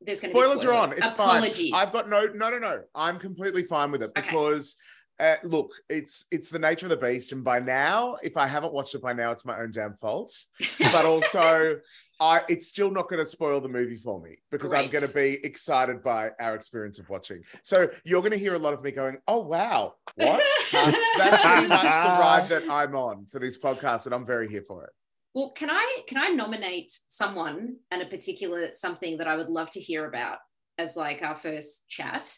[0.00, 0.78] there's going to be spoilers spoilers.
[0.78, 0.98] are on.
[1.02, 1.70] It's Apologies.
[1.72, 1.80] fine.
[1.86, 2.82] I've got no, no, no, no.
[2.94, 4.22] I'm completely fine with it Okay.
[4.30, 4.76] because,
[5.18, 8.72] uh, look, it's it's the nature of the beast, and by now, if I haven't
[8.72, 10.34] watched it by now, it's my own damn fault.
[10.92, 11.78] But also,
[12.20, 15.14] I it's still not going to spoil the movie for me because I'm going to
[15.14, 17.42] be excited by our experience of watching.
[17.62, 20.40] So you're going to hear a lot of me going, "Oh wow, what?"
[20.72, 24.48] Uh, that's pretty much the ride that I'm on for this podcast, and I'm very
[24.48, 24.90] here for it.
[25.34, 29.70] Well, can I can I nominate someone and a particular something that I would love
[29.72, 30.38] to hear about
[30.76, 32.32] as like our first chat?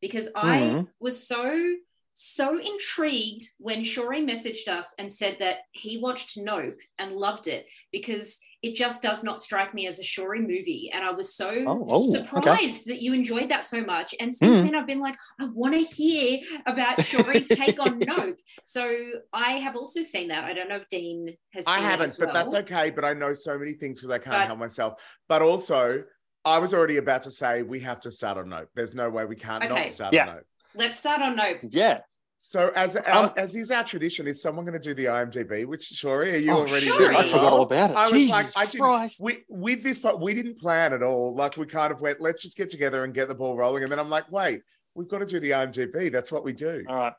[0.00, 0.88] Because I Mhm.
[1.00, 1.76] was so
[2.12, 7.66] so intrigued when Shori messaged us and said that he watched Nope and loved it
[7.90, 10.90] because it just does not strike me as a Shori movie.
[10.94, 12.18] And I was so Oh, oh, okay.
[12.18, 14.14] surprised that you enjoyed that so much.
[14.20, 14.62] And since Mm.
[14.64, 18.38] then, I've been like, I want to hear about Shori's take on Nope.
[18.64, 18.84] So
[19.32, 20.44] I have also seen that.
[20.44, 22.90] I don't know if Dean has seen I haven't, as but that's okay.
[22.90, 24.94] But I know so many things because I can't But- help myself.
[25.28, 26.04] But also,
[26.46, 28.68] I was already about to say we have to start on Nope.
[28.74, 29.84] There's no way we can't Okay.
[29.84, 30.28] not start Yeah.
[30.28, 30.46] on Nope.
[30.74, 31.58] Let's start on Nope.
[31.62, 32.00] yeah.
[32.46, 35.64] So as our, Um, as is our tradition, is someone going to do the IMDb?
[35.64, 37.14] Which Shori, are you Oh, already sure.
[37.14, 37.96] I forgot all about it.
[37.96, 39.20] I was Jesus like, I Christ.
[39.22, 41.34] We with this, but we didn't plan at all.
[41.34, 43.82] Like we kind of went, let's just get together and get the ball rolling.
[43.82, 44.60] And then I'm like, wait,
[44.94, 46.12] we've got to do the IMDb.
[46.12, 46.84] That's what we do.
[46.86, 47.12] All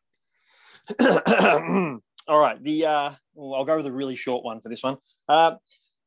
[1.00, 2.00] right.
[2.28, 2.64] All right.
[2.64, 4.98] The uh, well, I'll go with a really short one for this one.
[5.28, 5.56] Uh,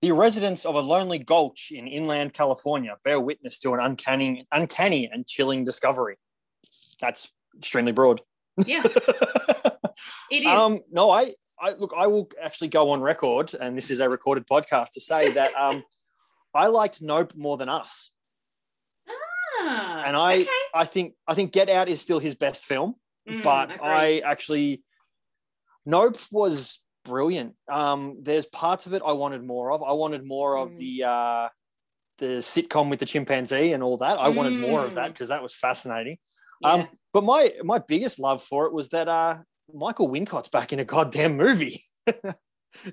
[0.01, 5.11] the residents of a lonely gulch in inland California bear witness to an uncanny, uncanny
[5.11, 6.19] and chilling discovery.
[7.01, 8.21] That's extremely broad.
[8.67, 8.83] Yeah,
[10.31, 10.47] it is.
[10.47, 11.93] Um, no, I, I look.
[11.97, 15.55] I will actually go on record, and this is a recorded podcast to say that
[15.55, 15.83] um,
[16.55, 18.13] I liked Nope more than Us,
[19.61, 20.49] Ah, and I, okay.
[20.75, 22.95] I think, I think Get Out is still his best film.
[23.29, 24.83] Mm, but I actually
[25.87, 27.55] Nope was brilliant.
[27.71, 29.83] Um, there's parts of it I wanted more of.
[29.83, 30.79] I wanted more of Mm.
[30.79, 31.49] the uh,
[32.19, 34.19] the sitcom with the chimpanzee and all that.
[34.19, 35.13] I wanted more of that Mm.
[35.15, 36.19] because that was fascinating.
[36.61, 36.73] Yeah.
[36.73, 39.39] Um, but my my biggest love for it was that uh,
[39.73, 41.83] Michael Wincott's back in a goddamn movie.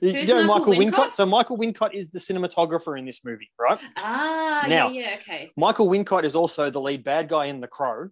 [0.02, 0.92] you know Michael Michael Wincott?
[0.94, 1.14] Wincott?
[1.14, 3.80] So Michael Wincott is the cinematographer in this movie, right?
[3.98, 5.52] ah, now- yeah, yeah, okay.
[5.58, 8.10] Michael Wincott is also the lead bad guy in The Crow.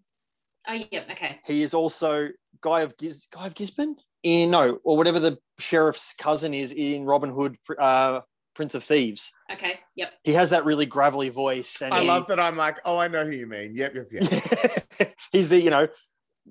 [0.67, 1.39] Oh, yeah, okay.
[1.45, 2.29] He is also
[2.61, 7.03] Guy of Giz Guy of Gisborne in no or whatever the sheriff's cousin is in
[7.03, 8.21] Robin Hood, uh,
[8.53, 9.31] Prince of Thieves.
[9.51, 10.13] Okay, yep.
[10.23, 12.39] He has that really gravelly voice, and I he- love that.
[12.39, 13.75] I'm like, oh, I know who you mean.
[13.75, 15.13] Yep, yep, yep.
[15.31, 15.87] he's the you know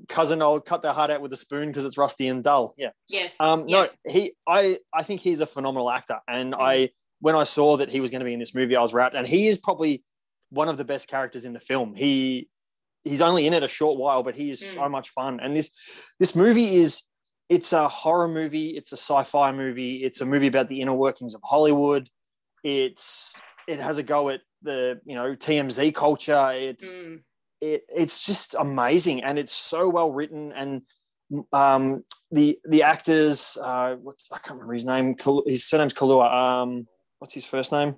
[0.09, 2.75] cousin, I'll cut their heart out with a spoon because it's rusty and dull.
[2.79, 2.91] Yeah.
[3.09, 3.39] Yes.
[3.41, 3.83] Um, yeah.
[3.83, 4.33] No, he.
[4.47, 4.79] I.
[4.93, 6.59] I think he's a phenomenal actor, and Mm.
[6.61, 8.93] I when I saw that he was going to be in this movie, I was
[8.95, 9.15] wrapped.
[9.15, 10.03] And he is probably
[10.51, 11.95] one of the best characters in the film.
[11.95, 12.49] He
[13.05, 14.75] he's only in it a short while, but he is Mm.
[14.75, 15.41] so much fun.
[15.41, 15.71] And this
[16.19, 17.03] this movie is
[17.53, 21.35] it's a horror movie, it's a sci-fi movie, it's a movie about the inner workings
[21.35, 22.09] of Hollywood.
[22.65, 23.39] It's
[23.69, 26.51] it has a go at the you know TMZ culture.
[26.55, 27.21] It's Mm.
[27.61, 30.83] it, it's just amazing and it's so well written and
[31.53, 35.15] um, the the actors uh, what's, I can't remember his name.
[35.47, 36.87] His surname's Kaluuya um,
[37.19, 37.97] what's his first name?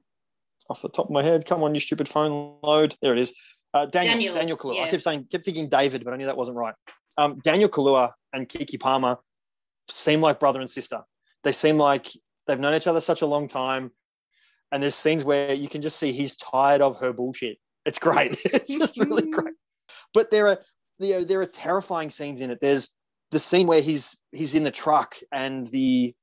[0.69, 1.47] Off the top of my head.
[1.47, 2.97] Come on you stupid phone load.
[3.01, 3.33] There it is.
[3.73, 6.37] Uh, Daniel Daniel, Daniel Kaluuya I kept saying kept thinking David but I knew that
[6.37, 6.75] wasn't right.
[7.17, 9.19] Um, Daniel Kaluuya and Keke Palmer
[9.89, 11.03] seem like brother and sister
[11.43, 12.11] they seem like
[12.47, 13.91] they've known each other such a long time
[14.73, 18.39] and there's scenes where you can just see he's tired of her bullshit it's great
[18.47, 19.55] it's just really great
[20.13, 20.59] but there are
[21.01, 22.61] you know, there are terrifying scenes in it.
[22.61, 22.93] There's
[23.33, 26.15] the scene where he's he's in the truck and the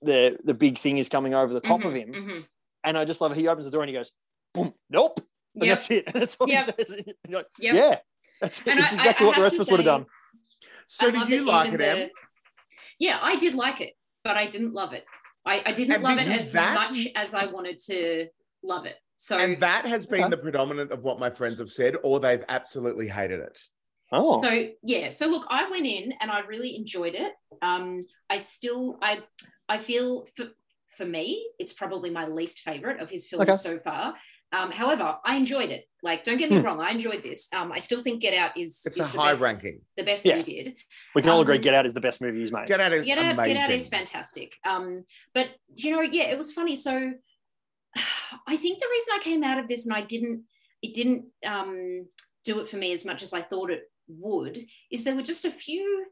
[0.00, 2.46] the the big thing is coming over the top of Mhm, him, mhm.
[2.82, 3.36] and I just love it.
[3.36, 4.10] He opens the door and he goes,
[4.54, 5.20] "Boom, nope,"
[5.54, 5.68] and Yep.
[5.76, 6.04] that's it.
[6.06, 6.64] And that's all Yep.
[6.78, 6.92] he says.
[7.26, 7.74] And like, Yep.
[7.74, 7.98] Yeah,
[8.40, 8.68] that's it.
[8.68, 10.06] And It's I- I- exactly I what the rest of us would have done.
[10.86, 12.08] So I did you like it, even Em?
[12.98, 15.04] The- Yeah, I did like it, but I didn't love it.
[15.44, 18.26] I, I didn't And love it as that- much as I wanted to
[18.62, 18.96] love it.
[19.16, 20.30] So And that has been Okay.
[20.30, 23.58] the predominant of what my friends have said, or they've absolutely hated it.
[24.12, 28.38] Oh, so yeah so look i went in and i really enjoyed it um i
[28.38, 29.18] still i
[29.68, 30.46] i feel for
[30.96, 33.56] for me it's probably my least favorite of his films Okay.
[33.56, 34.14] so far
[34.56, 36.64] um however i enjoyed it like don't get me Hmm.
[36.66, 39.18] wrong i enjoyed this um i still think get out is It's is a the
[39.20, 39.80] high best, ranking.
[39.96, 40.36] the best Yeah.
[40.36, 40.76] that he did
[41.14, 41.56] we can all agree.
[41.56, 42.66] um, Get Out is the best movie he's made.
[42.66, 43.54] Get out is Get Out, amazing.
[43.54, 44.52] Get Out is fantastic.
[44.64, 46.76] Um, but you know, yeah, it was funny.
[46.76, 46.92] So
[48.46, 50.44] I think the reason I came out of this and I didn't,
[50.82, 52.06] it didn't um,
[52.44, 54.58] do it for me as much as I thought it would,
[54.90, 56.06] is there were just a few,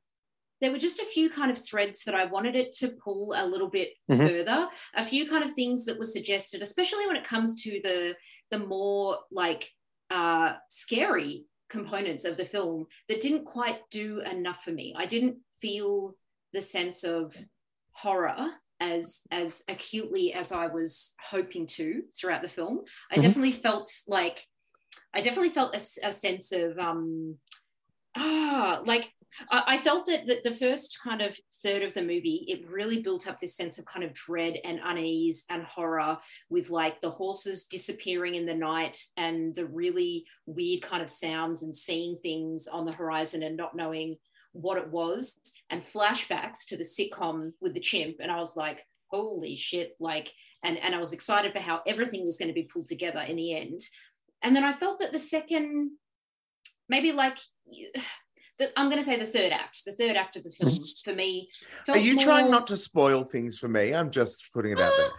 [0.65, 3.47] there were just a few kind of threads that I wanted it to pull a
[3.47, 4.17] little bit Mhm.
[4.17, 4.71] further.
[4.95, 8.17] A few kind of things that were suggested, especially when it comes to the
[8.49, 9.71] the more like
[10.09, 14.95] uh, scary components of the film that didn't quite do enough for me.
[14.97, 16.17] I didn't feel
[16.55, 17.37] the sense of
[17.93, 22.85] horror as as acutely as I was hoping to throughout the film.
[23.11, 23.23] I Mhm.
[23.23, 24.39] definitely felt like
[25.13, 27.39] I definitely felt a sense of um
[28.17, 29.13] ah like
[29.51, 33.27] I, felt that, that the first kind of third of the movie it really built
[33.27, 36.19] up this sense of kind of dread and unease and horror
[36.51, 41.63] with like the horses disappearing in the night and the really weird kind of sounds
[41.63, 44.17] and seeing things on the horizon and not knowing
[44.53, 45.37] what it was
[45.71, 48.17] and flashbacks to the sitcom with the chimp.
[48.21, 52.25] And i was like holy shit like and and i was excited for how everything
[52.25, 53.81] was going to be pulled together in the end.
[54.43, 55.93] And then i felt that the second
[56.89, 57.39] maybe like
[58.59, 60.73] the, i'm going to say the third act the third act of the film
[61.05, 61.49] for me
[61.85, 63.95] felt Are you trying not to spoil things for me?
[63.95, 65.11] I'm just putting it out there.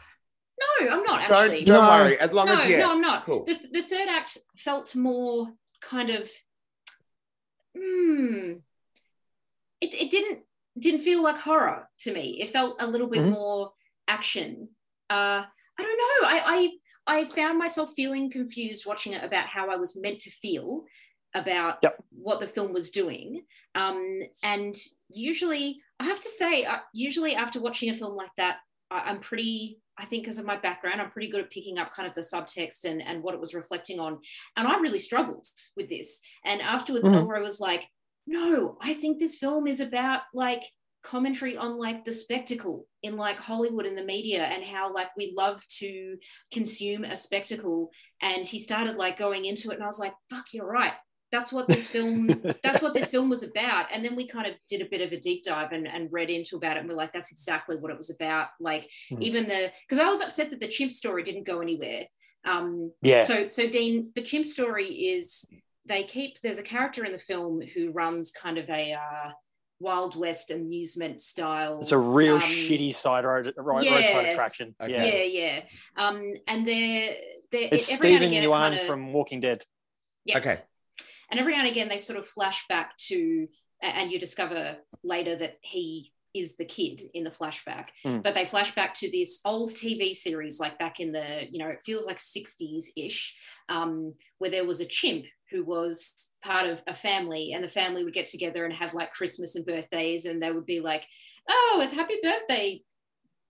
[0.87, 1.89] no i'm not Don't, actually don't No.
[1.89, 2.17] worry.
[2.19, 2.79] As long no, as yeah.
[2.79, 3.25] no, I'm not.
[3.25, 3.43] Cool.
[3.45, 5.49] The, the third act felt more
[5.81, 6.29] kind of,
[7.77, 8.53] hmm,
[9.81, 10.43] it, it didn't
[10.79, 12.41] didn't feel like horror to me.
[12.41, 13.31] It felt a little bit Mhm.
[13.31, 13.71] more
[14.07, 14.69] action.
[15.09, 15.43] Uh,
[15.77, 16.27] I don't know.
[16.27, 16.69] I,
[17.07, 20.85] I I found myself feeling confused watching it about how I was meant to feel
[21.35, 22.03] about Yep.
[22.11, 23.45] what the film was doing.
[23.75, 24.73] Um, and
[25.09, 28.57] usually, I have to say, uh, usually after watching a film like that,
[28.89, 29.79] I, I'm pretty.
[29.97, 32.21] I think because of my background, I'm pretty good at picking up kind of the
[32.21, 34.19] subtext and, and what it was reflecting on.
[34.57, 36.19] And I really struggled with this.
[36.43, 37.15] And afterwards, Mhm.
[37.21, 37.87] Elroy was like,
[38.27, 40.63] no, I think this film is about like
[41.01, 45.33] commentary on like the spectacle in like Hollywood and the media and how like we
[45.37, 46.17] love to
[46.51, 47.91] consume a spectacle.
[48.21, 50.93] And he started like going into it, and I was like, fuck, you're right.
[51.35, 52.27] That's what this film
[52.63, 53.87] that's what this film was about.
[53.93, 56.29] And then we kind of did a bit of a deep dive and, and read
[56.29, 56.81] into about it.
[56.81, 58.47] And we're like, that's exactly what it was about.
[58.59, 59.21] Like Hmm.
[59.21, 62.03] even the because I was upset that the chimp story didn't go anywhere.
[62.45, 63.23] Um yeah.
[63.23, 65.27] so so Dean, the chimp story is
[65.85, 69.31] they keep there's a character in the film who runs kind of a uh
[69.81, 71.79] Wild West amusement style.
[71.81, 73.95] it's a real um, shitty side road, right, yeah.
[73.95, 74.73] roadside attraction.
[74.81, 74.93] Okay.
[74.93, 75.05] Yeah.
[75.05, 75.59] Yeah, yeah.
[75.97, 77.13] Um and they're
[77.51, 79.59] they're It's every now and Steven again it Yeun kinda- from Walking Dead.
[80.23, 80.41] Yes.
[80.41, 80.55] Okay.
[81.35, 83.45] And every now and again, they sort of flash back to,
[83.81, 87.89] and you discover later that he is the kid in the flashback.
[88.05, 88.23] Mm.
[88.23, 91.67] But they flash back to this old TV series, like back in the, you know,
[91.67, 93.35] it feels like 60s ish,
[93.67, 98.05] um, where there was a chimp who was part of a family, and the family
[98.05, 101.05] would get together and have like Christmas and birthdays, and they would be like,
[101.49, 102.81] oh, it's happy birthday,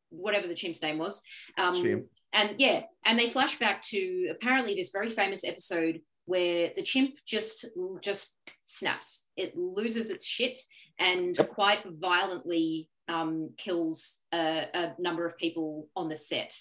[0.10, 1.21] whatever the chimp's name was.
[1.60, 6.82] Um, and yeah, and they flash back to apparently this very famous episode where the
[6.84, 7.68] chimp just
[8.02, 8.36] just
[8.66, 9.28] snaps.
[9.36, 10.58] It loses its shit
[11.00, 11.50] and Yep.
[11.50, 16.54] quite violently um, kills a, a number of people on the set.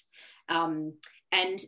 [0.49, 0.95] Um,
[1.33, 1.59] and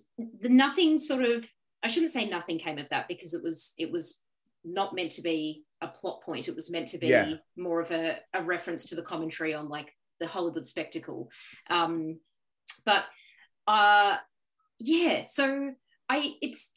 [0.40, 1.50] the nothing sort of
[1.82, 4.22] I shouldn't say nothing came of that because it was it was
[4.64, 6.48] not meant to be a plot point.
[6.48, 7.34] It was meant to be Yeah.
[7.56, 11.30] more of a, a reference to the commentary on like the Hollywood spectacle.
[11.70, 12.18] Um,
[12.84, 13.04] but
[13.66, 14.16] uh,
[14.78, 15.72] yeah, so
[16.08, 16.72] I it's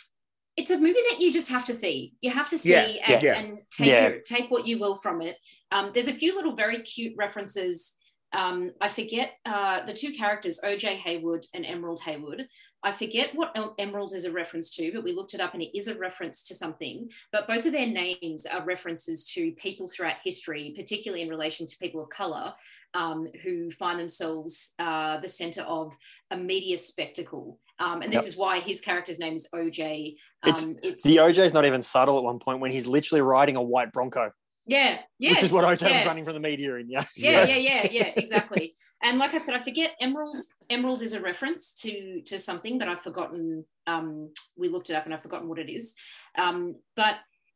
[0.59, 2.13] it's a movie that you just have to see.
[2.21, 3.39] You have to see Yeah, and, yeah.
[3.39, 4.11] and take Yeah.
[4.25, 5.37] take what you will from it.
[5.71, 7.95] Um, there's a few little very cute references.
[8.33, 12.47] Um, I forget uh, the two characters, OJ Haywood and Emerald Haywood.
[12.81, 15.77] I forget what Emerald is a reference to, but we looked it up and it
[15.77, 17.09] is a reference to something.
[17.31, 21.77] But both of their names are references to people throughout history, particularly in relation to
[21.77, 22.53] people of color
[22.93, 25.95] um, who find themselves uh, the center of
[26.31, 27.59] a media spectacle.
[27.79, 28.27] Um, and this Yep.
[28.29, 30.17] is why his character's name is OJ.
[30.45, 33.21] It's- Um, it's The OJ is not even subtle at one point when he's literally
[33.21, 34.31] riding a white Bronco,
[34.69, 36.05] yeah, yes, which is what OJ was yeah.
[36.05, 36.89] running from the media in.
[36.89, 37.03] Yeah.
[37.15, 38.75] yeah, So- yeah, yeah, yeah, exactly.
[39.01, 40.37] and like I said, I forget Emerald.
[40.69, 43.65] Emerald is a reference to to something, but I've forgotten.
[43.87, 45.95] Um, we looked it up, and I've forgotten what it is.
[46.37, 47.15] Um, but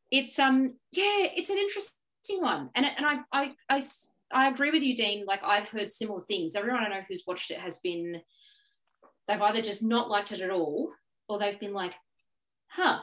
[0.10, 3.82] it's um, yeah, it's an interesting one, and and I I I
[4.32, 5.26] I agree with you, Dean.
[5.26, 6.56] Like I've heard similar things.
[6.56, 8.22] Everyone I know who's watched it has been
[9.28, 10.92] they've either just not liked it at all,
[11.30, 11.94] or they've been like,
[12.68, 13.00] huh,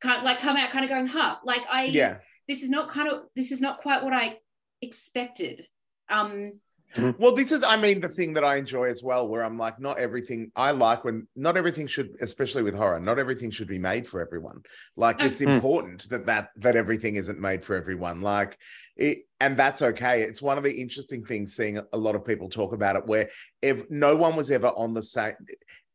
[0.00, 2.18] kind like come out kind of going, huh, like I Yeah.
[2.48, 4.38] This is not kind of this is not quite what I
[4.80, 5.66] expected.
[6.08, 6.60] Um,
[7.18, 9.80] Well, this is, I mean, the thing that I enjoy as well, where I'm like,
[9.80, 13.78] not everything, I like when not everything should, especially with horror, not everything should be
[13.78, 14.62] made for everyone.
[14.96, 18.20] Like, it's important that that that everything isn't made for everyone.
[18.20, 18.58] Like,
[18.96, 20.22] it, and that's okay.
[20.22, 23.30] It's one of the interesting things seeing a lot of people talk about it, where
[23.60, 25.34] if no one was ever on the same,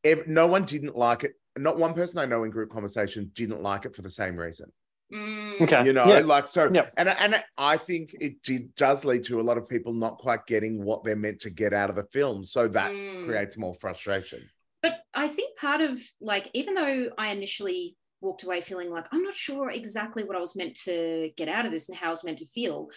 [0.03, 3.61] if no one didn't like it, not one person I know in group conversation didn't
[3.61, 4.71] like it for the same reason
[5.13, 5.85] mm, Okay.
[5.85, 6.19] you know Yeah.
[6.19, 6.89] like so Yeah.
[6.97, 10.45] and and i think it d- does lead to a lot of people not quite
[10.45, 13.25] getting what they're meant to get out of the film so that mm.
[13.25, 14.41] creates more frustration
[14.81, 19.23] But I think part of like, even though I initially walked away feeling like I'm
[19.23, 22.09] not sure exactly what I was meant to get out of this and how I
[22.11, 22.89] was meant to feel,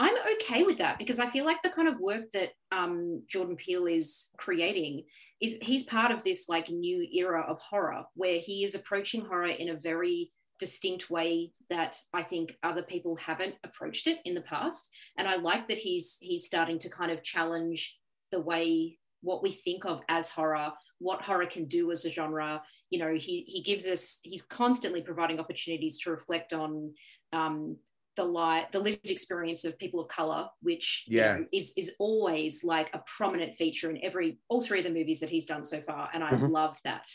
[0.00, 3.56] I'm okay with that because I feel like the kind of work that um, Jordan
[3.56, 5.04] Peele is creating
[5.40, 9.46] is he's part of this like new era of horror where he is approaching horror
[9.46, 14.42] in a very distinct way that I think other people haven't approached it in the
[14.42, 14.90] past.
[15.16, 17.98] And I like that he's he's starting to kind of challenge
[18.30, 22.62] the way what we think of as horror what horror can do as a genre.
[22.90, 26.94] You know, he he gives us he's constantly providing opportunities to reflect on
[27.32, 27.76] um,
[28.18, 31.36] the light, the lived experience of people of color, which you Yeah.
[31.38, 35.20] know, is is always like a prominent feature in every all three of the movies
[35.20, 36.50] that he's done so far, and I Mhm.
[36.50, 37.08] love that.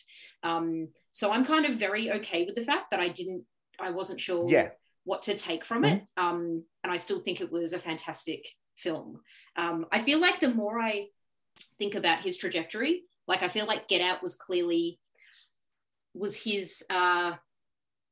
[0.43, 3.45] Um, so I'm kind of very okay with the fact that I didn't,
[3.77, 4.71] I wasn't sure Yeah.
[5.03, 9.21] what to take from it, um, and I still think it was a fantastic film.
[9.57, 11.09] Um, I feel like the more I
[11.77, 14.99] think about his trajectory, like I feel like Get Out was clearly
[16.13, 16.83] was his.
[16.89, 17.33] Uh,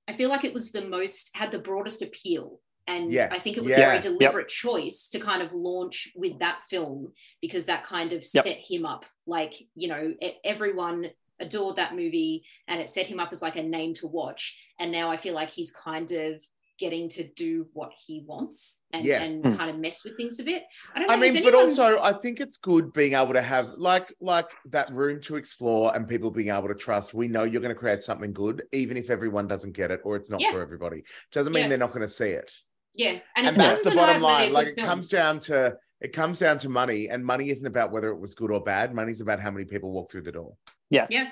[0.07, 3.29] I feel like it was the most had the broadest appeal, and Yeah.
[3.31, 3.77] I think it was Yeah.
[3.77, 4.03] a very Yep.
[4.03, 8.43] deliberate choice to kind of launch with that film because that kind of Yep.
[8.43, 9.05] set him up.
[9.25, 10.13] Like you know,
[10.43, 14.57] everyone adored that movie, and it set him up as like a name to watch.
[14.79, 16.41] And now I feel like he's kind of
[16.77, 19.21] getting to do what he wants and, Yeah.
[19.21, 19.55] and Mm.
[19.55, 20.63] kind of mess with things a bit.
[20.95, 21.13] I don't know.
[21.13, 24.49] i mean has but also i think it's good being able to have like like
[24.65, 27.79] that room to explore and people being able to trust we know you're going to
[27.79, 30.51] create something good even if everyone doesn't get it or it's not Yeah.
[30.51, 31.69] for everybody doesn't mean Yeah.
[31.69, 32.51] they're not going to see it
[32.95, 34.87] yeah, and and, it's that's the bottom line like it film.
[34.87, 38.33] comes down to it comes down to money and money isn't about whether it was
[38.35, 40.55] good or bad money's about how many people walk through the door
[40.89, 41.29] Yeah, yeah,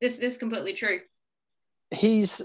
[0.00, 1.00] this, this is completely true.
[1.90, 2.42] he's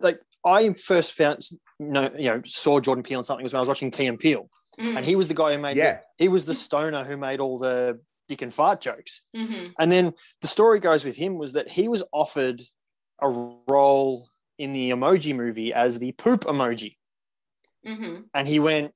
[0.00, 1.40] like I first found
[1.78, 4.06] you know, you know saw Jordan Peele on something was when I was watching Key
[4.06, 4.48] and Peele,
[4.78, 7.16] Mm, and he was the guy who made yeah the, he was the stoner who
[7.16, 7.98] made all the
[8.28, 9.22] dick and fart jokes.
[9.34, 12.62] mhm, And then the story goes with him was that he was offered
[13.22, 13.28] a
[13.66, 16.96] role in the emoji movie as the poop emoji.
[17.86, 18.24] Mhm.
[18.34, 18.92] And he went,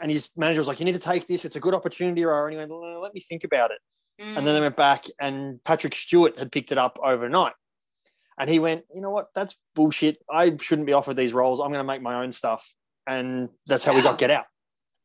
[0.00, 1.44] and his manager was like, You need to take this.
[1.44, 2.24] It's a good opportunity.
[2.24, 3.78] Or and he went, Let me think about it.
[4.22, 7.54] And then they went back, and Patrick Stewart had picked it up overnight.
[8.38, 9.28] And he went, You know what?
[9.34, 10.18] That's bullshit.
[10.30, 11.60] I shouldn't be offered these roles.
[11.60, 12.70] I'm going to make my own stuff.
[13.06, 14.44] And that's how we got Get Out.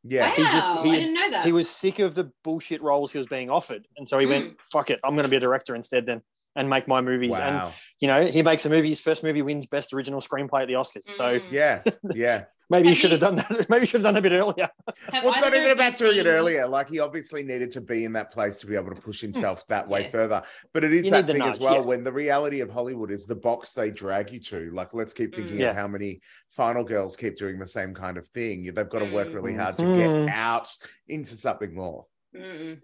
[0.04, 1.46] yeah wow, he just- he- I didn't know that.
[1.46, 3.88] He was sick of the bullshit roles he was being offered.
[3.98, 4.30] And so he Mm.
[4.30, 5.00] went, Fuck it.
[5.04, 6.22] I'm going to be a director instead then.
[6.56, 7.36] And make my movies.
[7.38, 8.90] And you know, he makes a movie.
[8.90, 11.04] His first movie wins Best Original Screenplay at the Oscars.
[11.06, 11.52] So Mm.
[11.52, 11.82] Yeah,
[12.16, 12.46] yeah.
[12.70, 13.66] maybe he Have should have done that.
[13.70, 14.70] Maybe you should have done a bit earlier.
[15.12, 16.68] Well, not even about you doing it earlier.
[16.68, 19.66] Like he obviously needed to be in that place to be able to push himself
[19.68, 20.10] that way Yeah.
[20.10, 20.44] further.
[20.74, 21.80] But it is You that need the thing as well yeah.
[21.82, 24.72] when the reality of Hollywood is the box they drag you to.
[24.72, 25.60] Like, let's keep thinking Mm.
[25.60, 25.70] Yeah.
[25.72, 28.66] of how many final girls keep doing the same kind of thing.
[28.74, 30.70] They've got to work really hard to get out
[31.08, 32.06] into something more.
[32.36, 32.82] Mm-mm.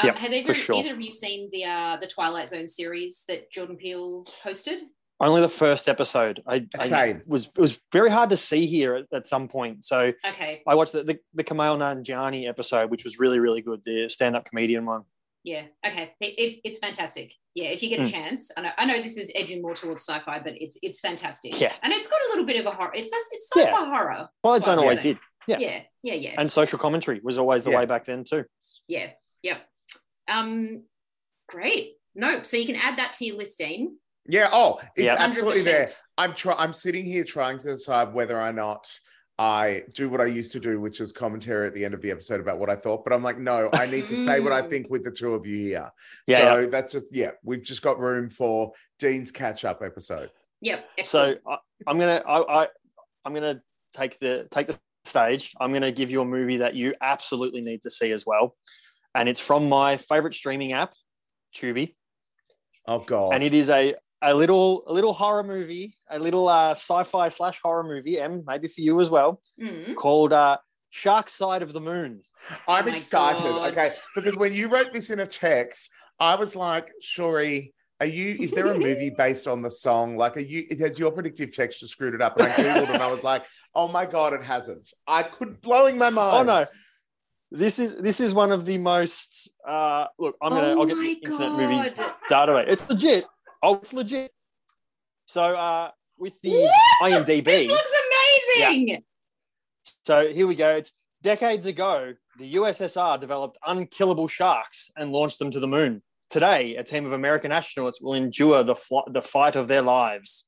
[0.00, 0.76] Um, Yep, has either, for sure.
[0.76, 4.78] either of you seen the uh, the Twilight Zone series that Jordan Peele hosted?
[5.22, 6.42] Only the first episode.
[6.46, 9.84] I, I was it was very hard to see here at, at some point.
[9.84, 13.82] So Okay, I watched the the, the Kumail Nanjiani episode, which was really really good.
[13.84, 15.02] The stand up comedian one.
[15.44, 17.34] yeah, okay, it, it, it's fantastic.
[17.54, 18.10] Yeah, if you get a Mm.
[18.12, 21.60] chance, I know, I know this is edging more towards sci-fi, but it's it's fantastic.
[21.60, 21.72] Yeah.
[21.82, 22.92] and it's got a little bit of a horror.
[22.94, 23.84] It's it's sci-fi Yeah.
[23.90, 24.28] horror.
[24.42, 25.58] Twilight Zone Well, always did, Yeah.
[25.58, 27.80] yeah, yeah, yeah, and social commentary was always the Yeah.
[27.80, 28.44] way back then too.
[28.88, 29.10] yeah,
[29.42, 29.66] yep.
[30.30, 30.84] Um,
[31.48, 31.94] great.
[32.14, 32.46] Nope.
[32.46, 33.96] So you can add that to your listing.
[34.28, 34.48] Yeah.
[34.52, 35.16] Oh, it's Yeah.
[35.18, 35.84] absolutely there.
[35.84, 36.02] 100%.
[36.18, 38.88] I'm try- I'm sitting here trying to decide whether or not
[39.38, 42.10] I do what I used to do, which is commentary at the end of the
[42.10, 43.04] episode about what I thought.
[43.04, 44.70] But I'm like, no, I need to say what I Mm.
[44.70, 45.90] think with the two of you here.
[46.26, 50.30] Yeah, so that's just yeah, we've just got room for Dean's catch up episode.
[50.60, 50.86] Yep.
[51.04, 51.40] So Excellent.
[51.48, 52.68] I, I'm gonna I, I
[53.24, 53.62] I'm gonna
[53.94, 55.54] take the take the stage.
[55.58, 58.54] I'm gonna give you a movie that you absolutely need to see as well,
[59.14, 60.92] and it's from my favorite streaming app,
[61.54, 61.94] Tubi,
[62.86, 63.34] Oh god.
[63.34, 67.58] and it is a a little a little horror movie, a little uh, sci-fi slash
[67.62, 69.94] horror movie, and maybe for you as well, Mm.
[69.94, 70.58] called uh,
[70.90, 72.22] Shark Side of the Moon.
[72.68, 73.42] I'm Oh excited.
[73.42, 73.72] God.
[73.72, 75.88] Okay, because when you wrote this in a text,
[76.18, 78.36] I was like, Shori, are you?
[78.40, 80.16] Is there a movie based on the song?
[80.16, 80.66] Like, are you?
[80.80, 82.36] Has your predictive text just screwed it up?
[82.38, 83.44] And I googled and I was like,
[83.74, 84.90] oh my god, it hasn't.
[85.06, 86.36] I could blowing my mind.
[86.36, 86.66] Oh no.
[87.50, 90.96] This is this is one of the most uh look, I'm gonna oh I'll get
[90.96, 92.14] my the internet movie God.
[92.30, 92.68] database.
[92.68, 93.24] It's legit.
[93.62, 94.32] Oh, it's legit.
[95.26, 97.10] So uh with the What?
[97.12, 97.44] IMDb.
[97.44, 97.94] This looks
[98.58, 99.02] amazing.
[100.04, 100.76] So here we go.
[100.76, 100.92] It's
[101.22, 106.02] decades ago, the USSR developed unkillable sharks and launched them to the moon.
[106.28, 110.44] Today, a team of American astronauts will endure the fl- the fight of their lives.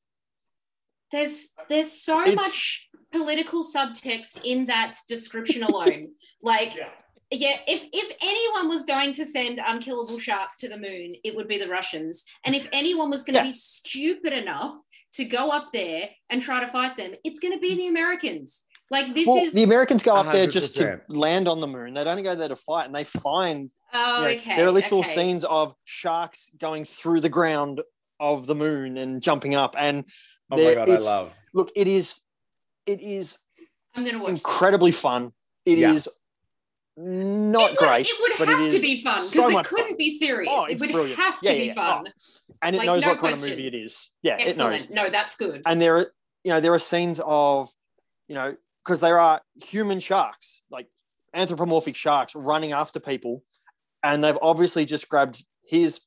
[1.13, 6.05] There's there's so It's- much political subtext in that description alone.
[6.43, 6.75] like
[7.31, 11.49] yeah, if if anyone was going to send unkillable sharks to the moon, it would
[11.49, 12.25] be the Russians.
[12.45, 13.47] And if anyone was going to Yeah.
[13.47, 14.75] be stupid enough
[15.15, 18.67] to go up there and try to fight them, it's going to be the Americans.
[18.91, 21.95] Like this Well, is the Americans go up there just to land on the moon.
[21.95, 24.57] They don't go there to fight, and they find Oh, you know, okay.
[24.57, 25.15] there are literal okay.
[25.15, 27.81] scenes of sharks going through the ground
[28.21, 29.75] of the moon and jumping up.
[29.79, 30.05] And
[30.51, 31.35] Oh my there- god, I it's- love.
[31.55, 32.21] look, it is
[32.87, 33.39] it is
[33.95, 34.31] I'm going to watch.
[34.33, 34.41] this.
[34.41, 35.33] incredibly fun.
[35.65, 36.13] It is Yeah.
[37.05, 38.07] not it would, great.
[38.09, 39.97] It would but have it to be fun so because it couldn't fun.
[39.97, 40.53] be serious.
[40.55, 41.19] Oh, it would brilliant.
[41.19, 42.09] have to Yeah, be yeah, fun.
[42.09, 44.11] Oh, and it like, knows no what kind of movie it is.
[44.23, 44.75] Yeah, Excellent.
[44.75, 44.91] it knows.
[44.91, 45.63] No, that's good.
[45.67, 46.13] And there are
[46.45, 47.73] you know there are scenes of
[48.29, 50.89] you know because there are human sharks like
[51.35, 53.43] anthropomorphic sharks running after people,
[54.03, 56.01] and they've obviously just grabbed his.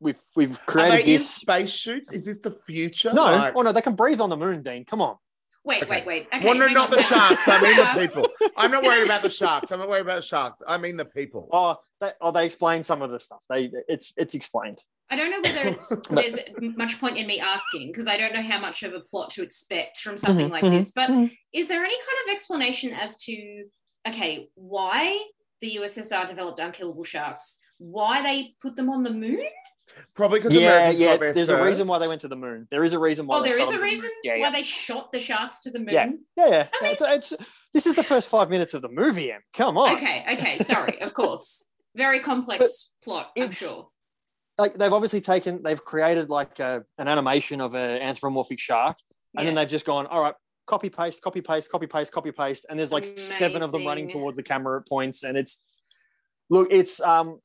[0.00, 1.30] We've we've Are created they in this.
[1.30, 2.12] spacesuits?
[2.12, 3.12] Is this the future?
[3.12, 4.84] No, Like- oh no, they can breathe on the moon, Dean.
[4.84, 5.16] Come on.
[5.62, 5.90] Wait, Okay.
[5.90, 6.26] wait, wait.
[6.32, 6.96] Okay, well, no, hang not on.
[6.96, 7.46] the sharks.
[7.46, 8.52] I mean the people.
[8.56, 9.70] I'm not worried about the sharks.
[9.70, 10.62] I'm not worried about the sharks.
[10.66, 11.48] I mean the people.
[11.52, 13.44] Oh, they, oh, they explain some of the stuff.
[13.50, 14.78] They it's it's explained.
[15.10, 16.38] I don't know whether it's there's
[16.78, 19.42] much point in me asking because I don't know how much of a plot to
[19.42, 20.92] expect from something Mhm, like mhm, this.
[20.92, 21.30] But mhm.
[21.52, 23.64] is there any kind of explanation as to
[24.08, 25.20] okay why
[25.60, 27.58] the USSR developed unkillable sharks?
[27.76, 29.44] Why they put them on the moon?
[30.14, 31.06] Probably because Yeah, Americans yeah.
[31.08, 32.66] got there There's a reason why they went to the moon.
[32.70, 33.38] There is a reason why.
[33.38, 33.90] oh, they there shot a to the moon.
[33.90, 35.88] reason Yeah, why yeah, they shot the sharks to the moon.
[35.94, 36.10] Yeah.
[36.36, 36.66] yeah, yeah.
[36.72, 39.30] I mean- it's, it's this is the first five minutes of the movie.
[39.32, 39.40] Em.
[39.54, 39.94] Come on.
[39.96, 41.68] Okay, okay, sorry, of course.
[41.96, 43.88] Very complex plot, I'm sure.
[44.58, 48.96] Like they've obviously taken, they've created like a, an animation of an anthropomorphic shark,
[49.36, 50.34] and then they've just gone, all right,
[50.66, 54.10] copy paste, copy paste, copy paste, copy paste, and there's like seven of them running
[54.10, 55.58] towards the camera at points, and it's
[56.50, 57.40] look, it's um,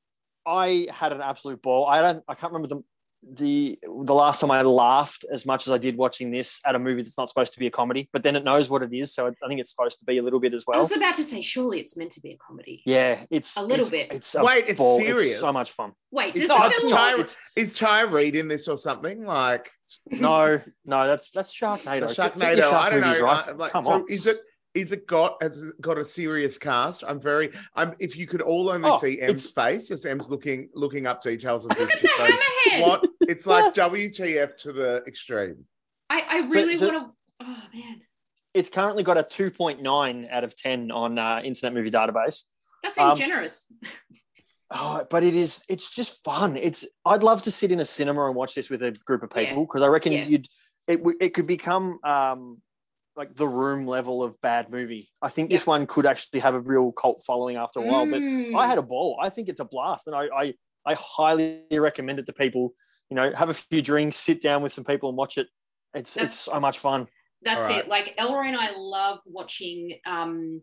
[0.46, 1.86] I had an absolute ball.
[1.88, 2.84] I don't, I can't remember the
[3.28, 6.80] the the last time I laughed as much as I did watching this at a
[6.80, 9.16] movie that's not supposed to be a comedy, but then it knows what it is,
[9.16, 10.76] so I think it's supposed to be a little bit as well.
[10.76, 12.84] I was about to say, surely it's meant to be a comedy.
[12.86, 14.12] Yeah, it's A little it's- bit.
[14.16, 15.00] It's a Wait, it's ball.
[15.00, 15.40] serious?
[15.40, 15.94] so much fun.
[16.12, 16.92] Wait, It's does not- it's film?
[16.92, 19.26] not- It's Is Tara Reid in this or something?
[19.26, 19.72] Like
[20.12, 22.08] no, no, that's that's Sharknado.
[22.10, 22.60] the Get- get Sharknado?
[22.70, 23.22] shark I don't know.
[23.22, 23.48] right.
[23.48, 24.06] I- like, Come so on.
[24.08, 24.38] is it
[24.76, 27.04] is it got has it got a serious cast?
[27.08, 27.52] I'm very.
[27.76, 27.94] I'm.
[28.00, 31.66] If you could all only Oh, see Em's face as Em's looking looking up details
[31.66, 31.92] of Look this.
[31.92, 32.40] at the it
[32.74, 32.82] hammerhead.
[32.88, 35.66] what it's like WTF to the extreme.
[36.10, 37.46] I, I really so- want to.
[37.48, 38.02] Oh man,
[38.54, 42.44] It's currently got a 2.9 out of 10 on uh, Internet Movie Database.
[42.84, 43.68] that seems Um, generous.
[44.72, 46.58] Oh, but it is it's just fun.
[46.58, 49.30] It's I'd love to sit in a cinema and watch this with a group of
[49.30, 50.26] people because I reckon Yeah.
[50.26, 50.48] you'd
[50.88, 52.62] it it could become um
[53.16, 55.10] like the room level of bad movie.
[55.22, 58.06] I think this one could actually have a real cult following after a while.
[58.10, 58.56] But Mm.
[58.58, 59.18] I had a ball.
[59.22, 60.54] I think it's a blast, and I, I
[60.88, 62.74] I highly recommend it to people.
[63.10, 65.48] You know, have a few drinks, sit down with some people, and watch it.
[65.94, 67.08] It's That's- it's so much fun.
[67.42, 67.86] That's Alright.
[67.86, 67.88] it.
[67.90, 70.62] Like Elroy and I love watching um,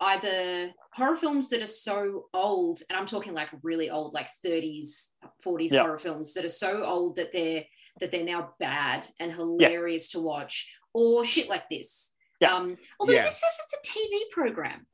[0.00, 5.14] either horror films that are so old, and I'm talking like really old, like 30s,
[5.44, 5.82] 40s Yeah.
[5.82, 7.64] horror films that are so old that they're
[8.00, 12.14] that they're now bad and hilarious to watch, or shit like this.
[12.40, 12.54] Yeah.
[12.54, 13.24] Um, although Yeah.
[13.24, 14.86] this says it's a TV program.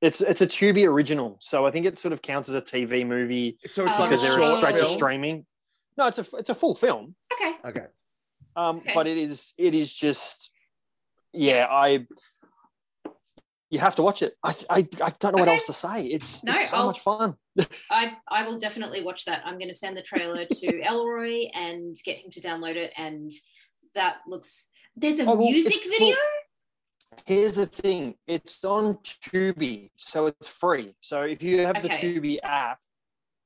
[0.00, 3.06] It's it's a Tubi original, so I think it sort of counts as a TV
[3.06, 3.84] movie So it's Oh.
[4.00, 5.46] like because they're short straight to streaming.
[5.96, 7.14] No, it's a it's a full film.
[7.32, 7.52] Okay.
[7.64, 7.86] Okay.
[8.56, 8.92] Um, Okay.
[8.94, 10.50] but it is it is just
[11.32, 12.06] yeah, I
[13.70, 14.36] you have to watch it.
[14.42, 16.04] I I, I don't know what else to say.
[16.06, 17.34] It's No, it's so I'll- much fun.
[17.90, 19.42] I I will definitely watch that.
[19.46, 22.92] I'm going to send the trailer to Elroy and get him to download it.
[22.96, 23.30] And
[23.94, 24.70] that looks.
[24.96, 26.16] There's a Oh, well, music it's- video.
[27.26, 30.94] Here's the thing: it's on Tubi, so it's free.
[31.00, 32.14] So if you have the Okay.
[32.18, 32.78] Tubi app,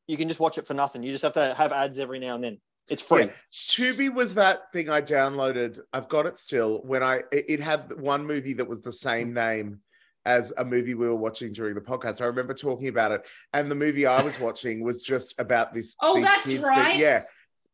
[0.07, 1.03] you can just watch it for nothing.
[1.03, 2.61] You just have to have ads every now and then.
[2.89, 3.25] It's free.
[3.25, 3.31] Yeah.
[3.53, 5.81] Tubi was that thing I downloaded.
[5.93, 6.79] I've got it still.
[6.85, 9.81] When I it it had one movie that was the same name
[10.25, 12.21] as a movie we were watching during the podcast.
[12.21, 13.23] I remember talking about it,
[13.53, 15.97] and the movie I was watching was just about this.
[16.01, 16.91] Oh, that's kids right.
[16.93, 17.21] Being, yeah,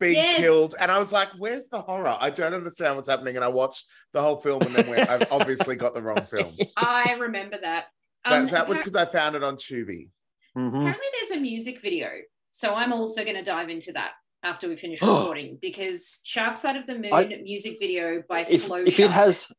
[0.03, 0.39] being Yes.
[0.41, 2.17] killed, and I was like, "Where's the horror?
[2.21, 5.31] I don't understand what's happening." And I watched the whole film, and then went, "I've
[5.33, 7.87] obviously got the wrong film." I remember that.
[8.25, 10.09] Um, That, that was because I found it on Tubi.
[10.57, 10.69] Mhm.
[10.69, 12.11] apparently there's a music video,
[12.51, 16.77] so I'm also going to dive into that after we finish recording because Shark Side
[16.77, 18.79] of the Moon I- music video by If Flo.
[18.85, 19.51] if it has.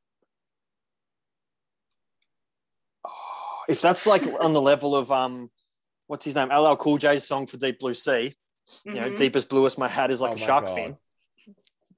[3.05, 3.09] Oh,
[3.67, 5.49] If that's like on the level of um,
[6.07, 6.49] what's his name?
[6.49, 8.35] LL Cool J's song for Deep Blue Sea,
[8.85, 9.17] you know, Mhm.
[9.17, 10.75] deepest bluest, my hat is like Oh a shark God.
[10.75, 10.97] fin.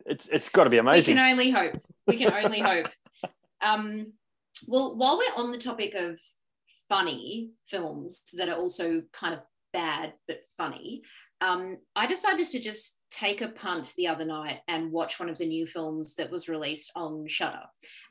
[0.05, 1.15] It's it's got to be amazing.
[1.15, 1.81] we can only hope.
[2.07, 2.87] We can only hope.
[3.61, 4.13] Um,
[4.67, 6.19] well, while we're on the topic of
[6.89, 9.41] funny films that are also kind of
[9.73, 11.01] bad but funny,
[11.41, 15.37] um, I decided to just take a punt the other night and watch one of
[15.37, 17.63] the new films that was released on Shudder.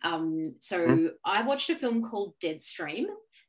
[0.03, 1.07] Um, so Hmm.
[1.25, 3.07] I watched a film called Deadstream.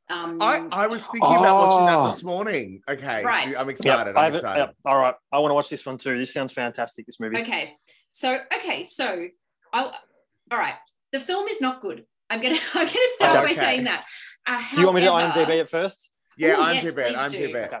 [0.08, 2.06] Um, I, I was thinking about watching that Oh.
[2.08, 2.80] this morning.
[2.88, 3.52] Okay, Right.
[3.58, 4.16] I'm excited.
[4.16, 4.60] I I'm have it- excited.
[4.84, 6.16] yeah, all right, I want to watch this one too.
[6.16, 7.06] This sounds fantastic.
[7.06, 7.38] This movie.
[7.38, 7.74] Okay.
[8.12, 9.26] So okay, so
[9.72, 10.74] I all right.
[11.12, 12.04] The film is not good.
[12.30, 13.46] I'm gonna I'm gonna start Okay.
[13.46, 14.04] by saying that.
[14.46, 16.08] Uh, Do you want me to IMDb it first?
[16.38, 17.14] Yeah, Ooh, I'm yes, too bad.
[17.16, 17.46] I'm do.
[17.48, 17.68] too bad.
[17.72, 17.80] Okay.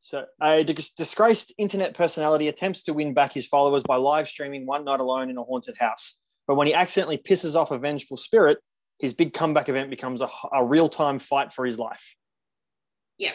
[0.00, 4.84] So, a disgraced internet personality attempts to win back his followers by live streaming one
[4.84, 6.18] night alone in a haunted house.
[6.46, 8.58] But when he accidentally pisses off a vengeful spirit,
[8.98, 12.14] his big comeback event becomes a, a real time fight for his life.
[13.18, 13.32] Yeah,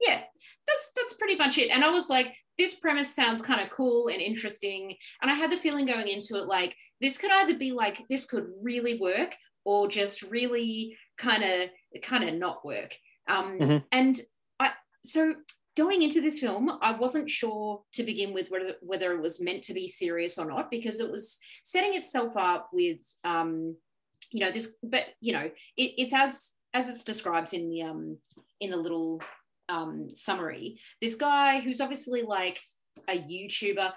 [0.00, 0.22] Yeah.
[0.66, 1.70] that's that's pretty much it.
[1.70, 4.94] And I was like, this premise sounds kind of cool and interesting.
[5.22, 8.26] And I had the feeling going into it like this could either be like this
[8.26, 9.34] could really work
[9.64, 11.70] or just really kind of
[12.02, 12.94] kind of not work.
[13.28, 13.84] Um, Mhm.
[13.92, 14.20] And
[14.58, 14.72] I
[15.04, 15.34] so
[15.76, 19.62] going into this film, I wasn't sure to begin with whether whether it was meant
[19.64, 23.76] to be serious or not because it was setting itself up with um,
[24.32, 28.18] you know this, but you know it, it's as as it's describes in the um
[28.60, 29.20] in the little
[29.70, 32.58] um, summary, this guy who's obviously like
[33.08, 33.92] a YouTuber.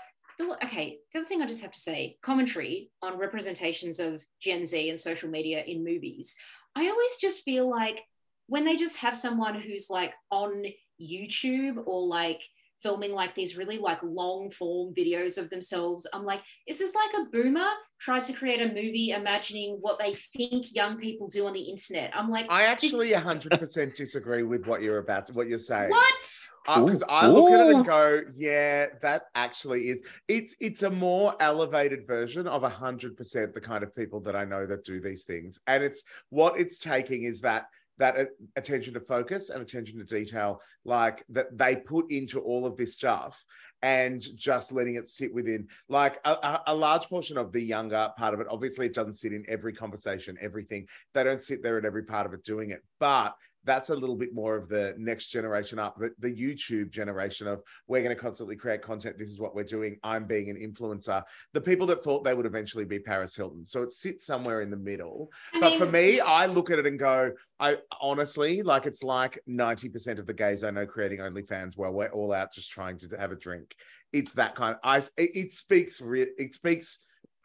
[0.63, 4.89] Okay, the other thing I just have to say commentary on representations of Gen Z
[4.89, 6.36] and social media in movies.
[6.75, 8.03] I always just feel like
[8.47, 10.63] when they just have someone who's like on
[11.01, 12.41] YouTube or like
[12.84, 17.25] filming like these really like long form videos of themselves, I'm like, is this like
[17.25, 17.67] a boomer
[17.99, 22.11] tried to create a movie imagining what they think young people do on the internet?
[22.13, 25.89] I'm like, I actually 100% disagree with what you're about, what you're saying.
[25.89, 26.27] what?
[26.65, 30.01] Because I look at it and go, yeah, that actually is.
[30.27, 34.45] It's it's a more elevated version of hundred percent the kind of people that I
[34.45, 37.65] know that do these things, and it's what it's taking is that
[37.98, 38.26] that uh,
[38.56, 42.96] attention to focus and attention to detail, like that they put into all of this
[42.96, 43.44] stuff,
[43.82, 48.10] and just letting it sit within like a, a, a large portion of the younger
[48.18, 48.48] part of it.
[48.50, 50.88] Obviously, it doesn't sit in every conversation, everything.
[51.14, 53.36] They don't sit there at every part of it doing it, but
[53.66, 57.61] that's a little bit more of the next generation up, the, the YouTube generation of
[57.88, 59.18] we're going to constantly create content.
[59.18, 59.97] This is what we're doing.
[60.03, 61.24] I'm being an influencer.
[61.53, 63.66] The people that thought they would eventually be Paris Hilton.
[63.66, 65.32] So it sits somewhere in the middle.
[65.53, 69.39] I but for me, I look at it and go, I honestly like it's like
[69.49, 73.07] 90% of the gays I know creating OnlyFans while we're all out just trying to
[73.18, 73.76] have a drink.
[74.11, 74.76] It's that kind.
[74.84, 76.99] I it, it speaks re- it speaks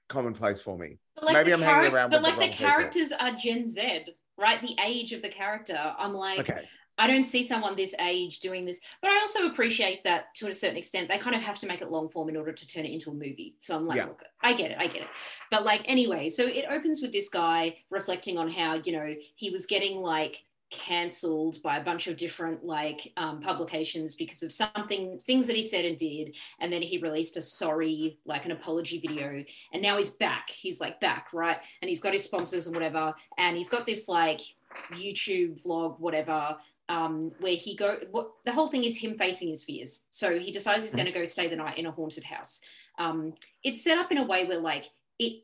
[0.09, 0.99] commonplace for me.
[1.21, 2.67] Like Maybe I'm hanging around But with the like the wrong people.
[2.67, 4.05] characters are Gen Z,
[4.39, 4.61] right?
[4.63, 5.79] The age of the character.
[5.99, 6.69] I'm like, Okay.
[7.01, 10.55] I don't see someone this age doing this, but I also appreciate that to a
[10.55, 12.87] certain extent, they kind of have to make it long form in order to turn
[12.87, 13.55] it into a movie.
[13.61, 14.07] So I'm like, Yeah.
[14.07, 15.09] look, I get it, I get it.
[15.49, 19.51] But like, anyway, so it opens with this guy reflecting on how, you know, he
[19.51, 25.19] was getting like cancelled by a bunch of different like um, publications because of something,
[25.19, 26.37] things that he said and did.
[26.61, 29.45] And then he released a sorry, like an apology video.
[29.73, 30.51] And now he's back.
[30.51, 31.59] He's like back, right?
[31.81, 33.15] And he's got his sponsors and whatever.
[33.39, 34.41] And he's got this like,
[34.93, 36.57] YouTube vlog, whatever,
[36.89, 37.99] um, where he go.
[38.11, 40.05] What the whole thing is him facing his fears.
[40.11, 42.63] So he decides he's going to go stay the night in a haunted house.
[42.99, 45.43] Um, it's set up in a way where like it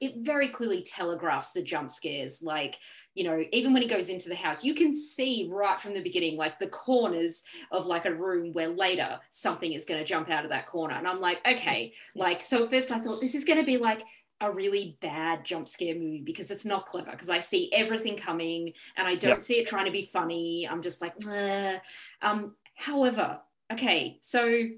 [0.00, 2.42] it very clearly telegraphs the jump scares.
[2.42, 2.76] Like
[3.14, 6.02] you know, even when he goes into the house, you can see right from the
[6.02, 10.30] beginning, like the corners of like a room where later something is going to jump
[10.30, 10.94] out of that corner.
[10.94, 12.64] And I'm like, okay, like so.
[12.64, 14.02] At first, I thought this is going to be like
[14.40, 18.72] a really bad jump scare movie because it's not clever because I see everything coming
[18.96, 19.42] and I don't Yep.
[19.42, 20.66] see it trying to be funny.
[20.70, 21.78] I'm just like, "Meh."
[22.22, 23.42] um, however,
[23.72, 24.68] okay, so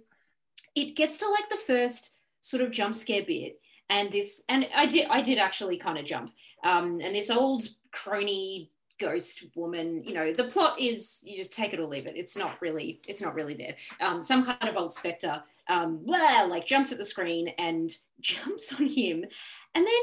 [0.74, 3.60] it gets to like the first sort of jump scare bit
[3.92, 6.32] and this and I did I did actually kind of jump.
[6.64, 7.62] Um, and this old
[7.92, 12.16] crony ghost woman, you know, the plot is you just take it or leave it.
[12.16, 13.74] It's not really, it's not really there.
[14.00, 18.72] Um, some kind of old specter um, blah, like jumps at the screen and jumps
[18.80, 19.24] on him,
[19.74, 20.02] and then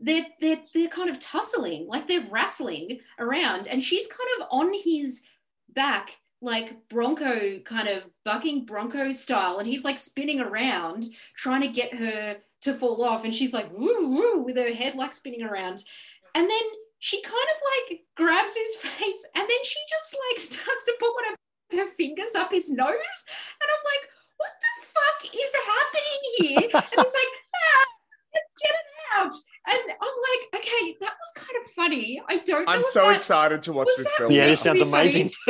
[0.00, 4.72] they're they're they're kind of tussling, like they're wrestling around, and she's kind of on
[4.74, 5.22] his
[5.68, 11.68] back, like Bronco kind of bucking Bronco style, and he's like spinning around trying to
[11.68, 15.42] get her to fall off, and she's like woo woo with her head like spinning
[15.42, 15.84] around,
[16.34, 16.66] and then
[16.98, 21.14] she kind of like grabs his face, and then she just like starts to put
[21.14, 26.22] one of her fingers up his nose, and I'm like what the fuck is happening
[26.38, 26.70] here?
[26.70, 27.84] And it's like, ah,
[28.32, 29.32] get it out.
[29.66, 32.22] And I'm like, okay, that was kind of funny.
[32.28, 32.72] I don't know.
[32.72, 34.32] I'm so that- excited to watch this film.
[34.32, 34.48] Yeah, now.
[34.48, 35.30] this sounds amazing.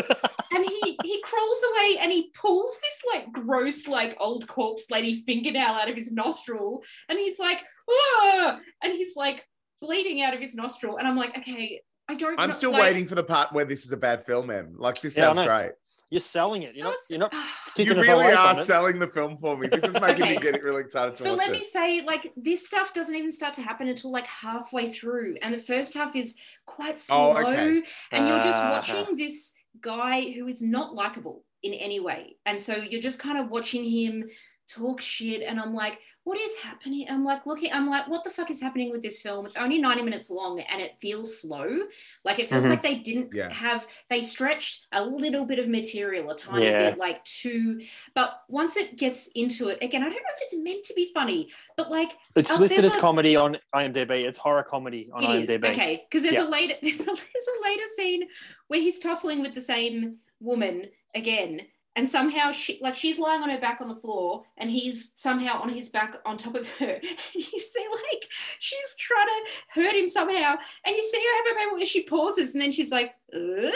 [0.52, 5.14] and he he crawls away and he pulls this like gross like old corpse lady
[5.14, 8.58] fingernail out of his nostril and he's like ah!
[8.82, 9.46] and he's like
[9.80, 12.82] bleeding out of his nostril and i'm like okay i don't I'm know- still like,
[12.82, 14.74] waiting for the part where this is a bad film, man.
[14.76, 15.72] Like this Yeah, sounds great.
[16.10, 16.74] You're selling it.
[16.74, 16.94] You're not.
[17.10, 17.34] You're not
[17.76, 19.68] You kicking really away are selling the film for me.
[19.68, 20.52] This is making me Okay.
[20.52, 21.52] get really excited to But watch let it.
[21.52, 25.36] me say, like, this stuff doesn't even start to happen until like halfway through.
[25.42, 26.36] And the first half is
[26.66, 27.36] quite slow.
[27.36, 27.82] Oh, okay.
[28.10, 28.72] And you're just Uh-huh.
[28.72, 32.36] watching this guy who is not likable in any way.
[32.46, 34.28] And so you're just kind of watching him
[34.68, 35.42] talk shit.
[35.42, 37.06] And I'm like, what is happening?
[37.08, 39.46] I'm like, looking, I'm like, what the fuck is happening with this film?
[39.46, 41.78] It's only 90 minutes long and it feels slow.
[42.24, 42.70] Like, it feels Mhm.
[42.70, 43.50] like they didn't Yeah.
[43.50, 46.90] have, they stretched a little bit of material, a tiny Yeah.
[46.90, 47.80] bit, like too.
[48.14, 51.10] But once it gets into it, again, I don't know if it's meant to be
[51.14, 54.24] funny, but like, It's Oh, listed as a- comedy on IMDb.
[54.24, 55.70] It's horror comedy on it is IMDb.
[55.70, 56.46] okay because there's Yeah.
[56.46, 58.28] a later there's a, there's a later scene
[58.66, 61.62] where he's tussling with the same woman again
[61.98, 65.60] and somehow she like she's lying on her back on the floor and he's somehow
[65.60, 67.00] on his back on top of her.
[67.34, 68.22] And you see like
[68.60, 70.54] she's trying to hurt him somehow.
[70.84, 73.72] And you see her have a moment where she pauses and then she's like and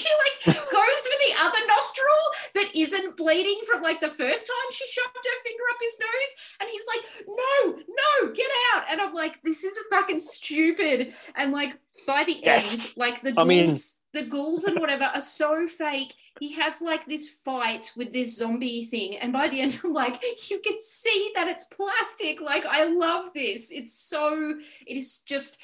[0.00, 2.22] she like goes for the other nostril
[2.54, 6.32] that isn't bleeding from like the first time she shoved her finger up his nose.
[6.60, 8.84] And he's like no no get out.
[8.90, 11.12] And i'm like this is fucking stupid.
[11.34, 11.76] And like
[12.06, 12.72] by the Yes.
[12.74, 13.74] end like the I mean-
[14.14, 16.14] the ghouls and whatever are so fake.
[16.38, 20.22] He has like this fight with this zombie thing and by the end i'm like
[20.50, 22.40] you can see that it's plastic.
[22.40, 23.70] Like i love this.
[23.70, 24.54] It's so
[24.86, 25.60] it is just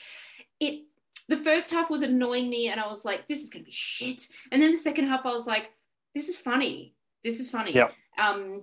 [0.58, 0.82] it
[1.28, 4.28] the first half was annoying me and i was like this is gonna be shit.
[4.50, 5.70] And then the second half i was like
[6.14, 6.94] this is funny.
[7.22, 7.72] This is funny.
[7.72, 7.94] Yep.
[8.18, 8.62] um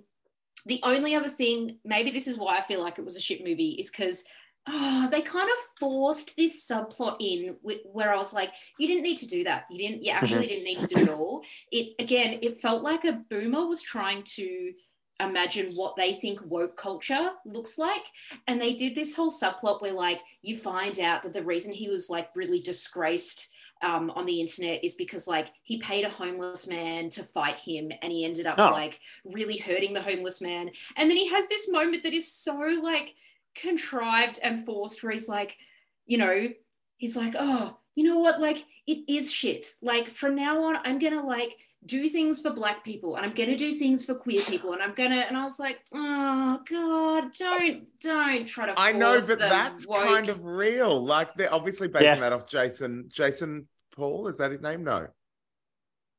[0.65, 3.41] the only other thing maybe this is why i feel like it was a shit
[3.41, 4.25] movie is because
[4.67, 9.17] oh, they kind of forced this subplot in where I was like, you didn't need
[9.17, 9.65] to do that.
[9.69, 11.43] You didn't, you actually didn't need to do it all.
[11.71, 14.73] It again, it felt like a boomer was trying to
[15.19, 18.03] imagine what they think woke culture looks like.
[18.45, 21.89] And they did this whole subplot where like you find out that the reason he
[21.89, 23.49] was like really disgraced
[23.81, 27.91] um, on the internet is because like he paid a homeless man to fight him
[28.01, 28.71] and he ended up Oh.
[28.71, 30.71] like really hurting the homeless man.
[30.95, 33.15] And then he has this moment that is so like
[33.57, 35.57] contrived and forced where he's like,
[36.05, 36.49] you know,
[36.97, 38.39] he's like, oh, you know what?
[38.39, 39.65] Like, it is shit.
[39.81, 43.55] Like, from now on, I'm gonna like do things for black people and I'm gonna
[43.55, 47.85] do things for queer people and I'm gonna and I was like, oh god, don't
[47.99, 51.03] don't try to I know, but the that's woke- kind of real.
[51.03, 52.15] Like they're obviously basing Yeah.
[52.19, 53.05] that off Jason.
[53.09, 54.83] Jason Paul, is that his name?
[54.83, 55.07] No.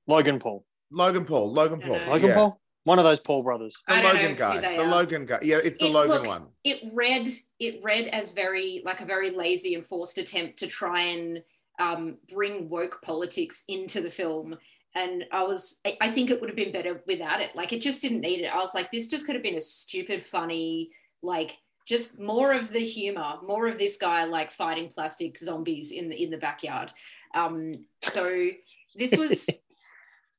[0.06, 0.64] Logan Paul.
[0.90, 1.50] Logan Paul.
[1.52, 2.00] Logan Paul.
[2.06, 2.34] Logan yeah.
[2.34, 2.60] Paul.
[2.88, 3.76] One of those Paul brothers.
[3.86, 4.60] The I don't know Logan guy.
[4.60, 4.86] The are.
[4.86, 5.38] Logan guy.
[5.42, 6.46] Yeah, it's the It- Logan look, one.
[6.64, 7.28] it read
[7.60, 11.42] it read as very like a very lazy and forced attempt to try and
[11.78, 14.56] um, bring woke politics into the film
[14.94, 17.54] and I was I- I think it would have been better without it.
[17.54, 18.46] Like it just didn't need it.
[18.46, 20.90] I was like, this just could have been a stupid, funny,
[21.22, 26.08] like just more of the humor, more of this guy like fighting plastic zombies in
[26.08, 26.90] the in the backyard.
[27.34, 28.48] Um, so
[28.96, 29.46] this was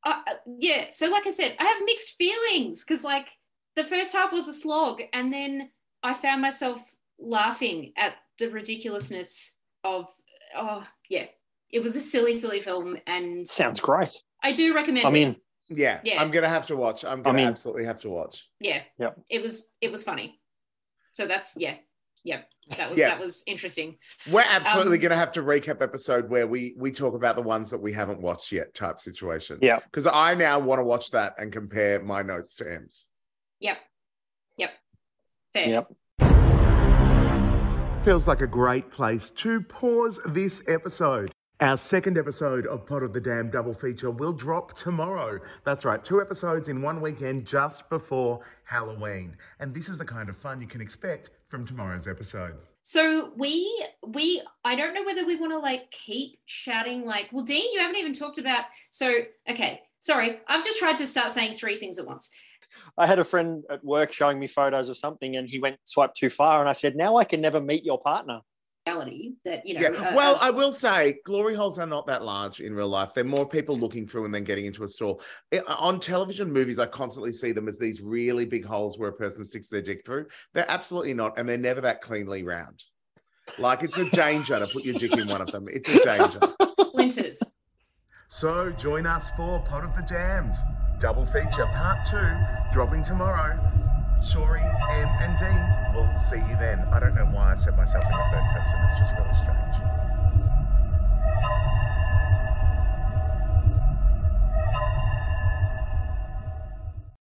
[0.04, 0.86] uh, uh, yeah.
[0.92, 3.28] So like I said, I have mixed feelings because like
[3.76, 5.70] the first half was a slog, and then
[6.04, 6.80] I found myself
[7.20, 10.08] laughing at the ridiculousness of
[10.56, 11.26] oh yeah,
[11.72, 14.22] it was a silly, silly film, and Sounds great.
[14.44, 15.06] I do recommend.
[15.06, 15.14] I it.
[15.14, 15.36] mean,
[15.70, 16.22] Yeah, Yeah.
[16.22, 17.04] I'm gonna have to watch.
[17.06, 18.48] I'm gonna mean- absolutely have to watch.
[18.60, 20.40] yeah, yeah, it was it was funny.
[21.14, 21.76] So that's yeah,
[22.24, 22.42] yeah,
[22.78, 23.10] that was Yeah.
[23.10, 23.98] that was interesting.
[24.30, 27.42] We're absolutely Um, going to have to recap episode where we we talk about the
[27.42, 29.60] ones that we haven't watched yet, type situation.
[29.62, 29.80] Yeah.
[29.80, 33.08] because I now want to watch that and compare my notes to Em's.
[33.60, 33.78] Yep,
[34.58, 34.72] yep,
[35.54, 35.68] fair.
[35.68, 35.88] Yep.
[38.04, 41.32] Feels like a great place to pause this episode.
[41.60, 45.40] Our second episode of Pot of the Dam double feature will drop tomorrow.
[45.66, 49.36] That's right, two episodes in one weekend just before Halloween.
[49.60, 52.56] And this is the kind of fun you can expect from tomorrow's episode.
[52.82, 57.44] So we we I don't know whether we want to like keep chatting like well
[57.44, 59.14] Dean you haven't even talked about so
[59.50, 62.32] okay sorry I've just tried to start saying three things at once
[62.98, 66.14] I had a friend at work showing me photos of something, and he went swipe
[66.14, 68.42] too far, and I said, "Now I can never meet your partner."
[68.90, 69.90] Reality that you know Yeah.
[70.10, 73.14] uh, well, uh, I will say glory holes are not that large in real life.
[73.14, 75.20] They're more people looking through and then getting into a store.
[75.54, 79.14] I- On television movies, I constantly see them as these really big holes where a
[79.14, 80.28] person sticks their dick through.
[80.54, 82.84] They're absolutely not, and they're never that cleanly round.
[83.58, 85.66] Like it's a danger to put your dick in one of them.
[85.70, 86.40] It's a danger.
[86.80, 87.42] splinters
[88.30, 90.54] So join us for Pot of the damned
[91.00, 92.36] double feature part two,
[92.74, 93.58] dropping tomorrow.
[94.22, 95.94] Sorry, Em um, and Dean.
[95.94, 96.86] We'll see you then.
[96.92, 98.80] I don't know why I said myself in the third person.
[98.84, 99.76] It's just really strange.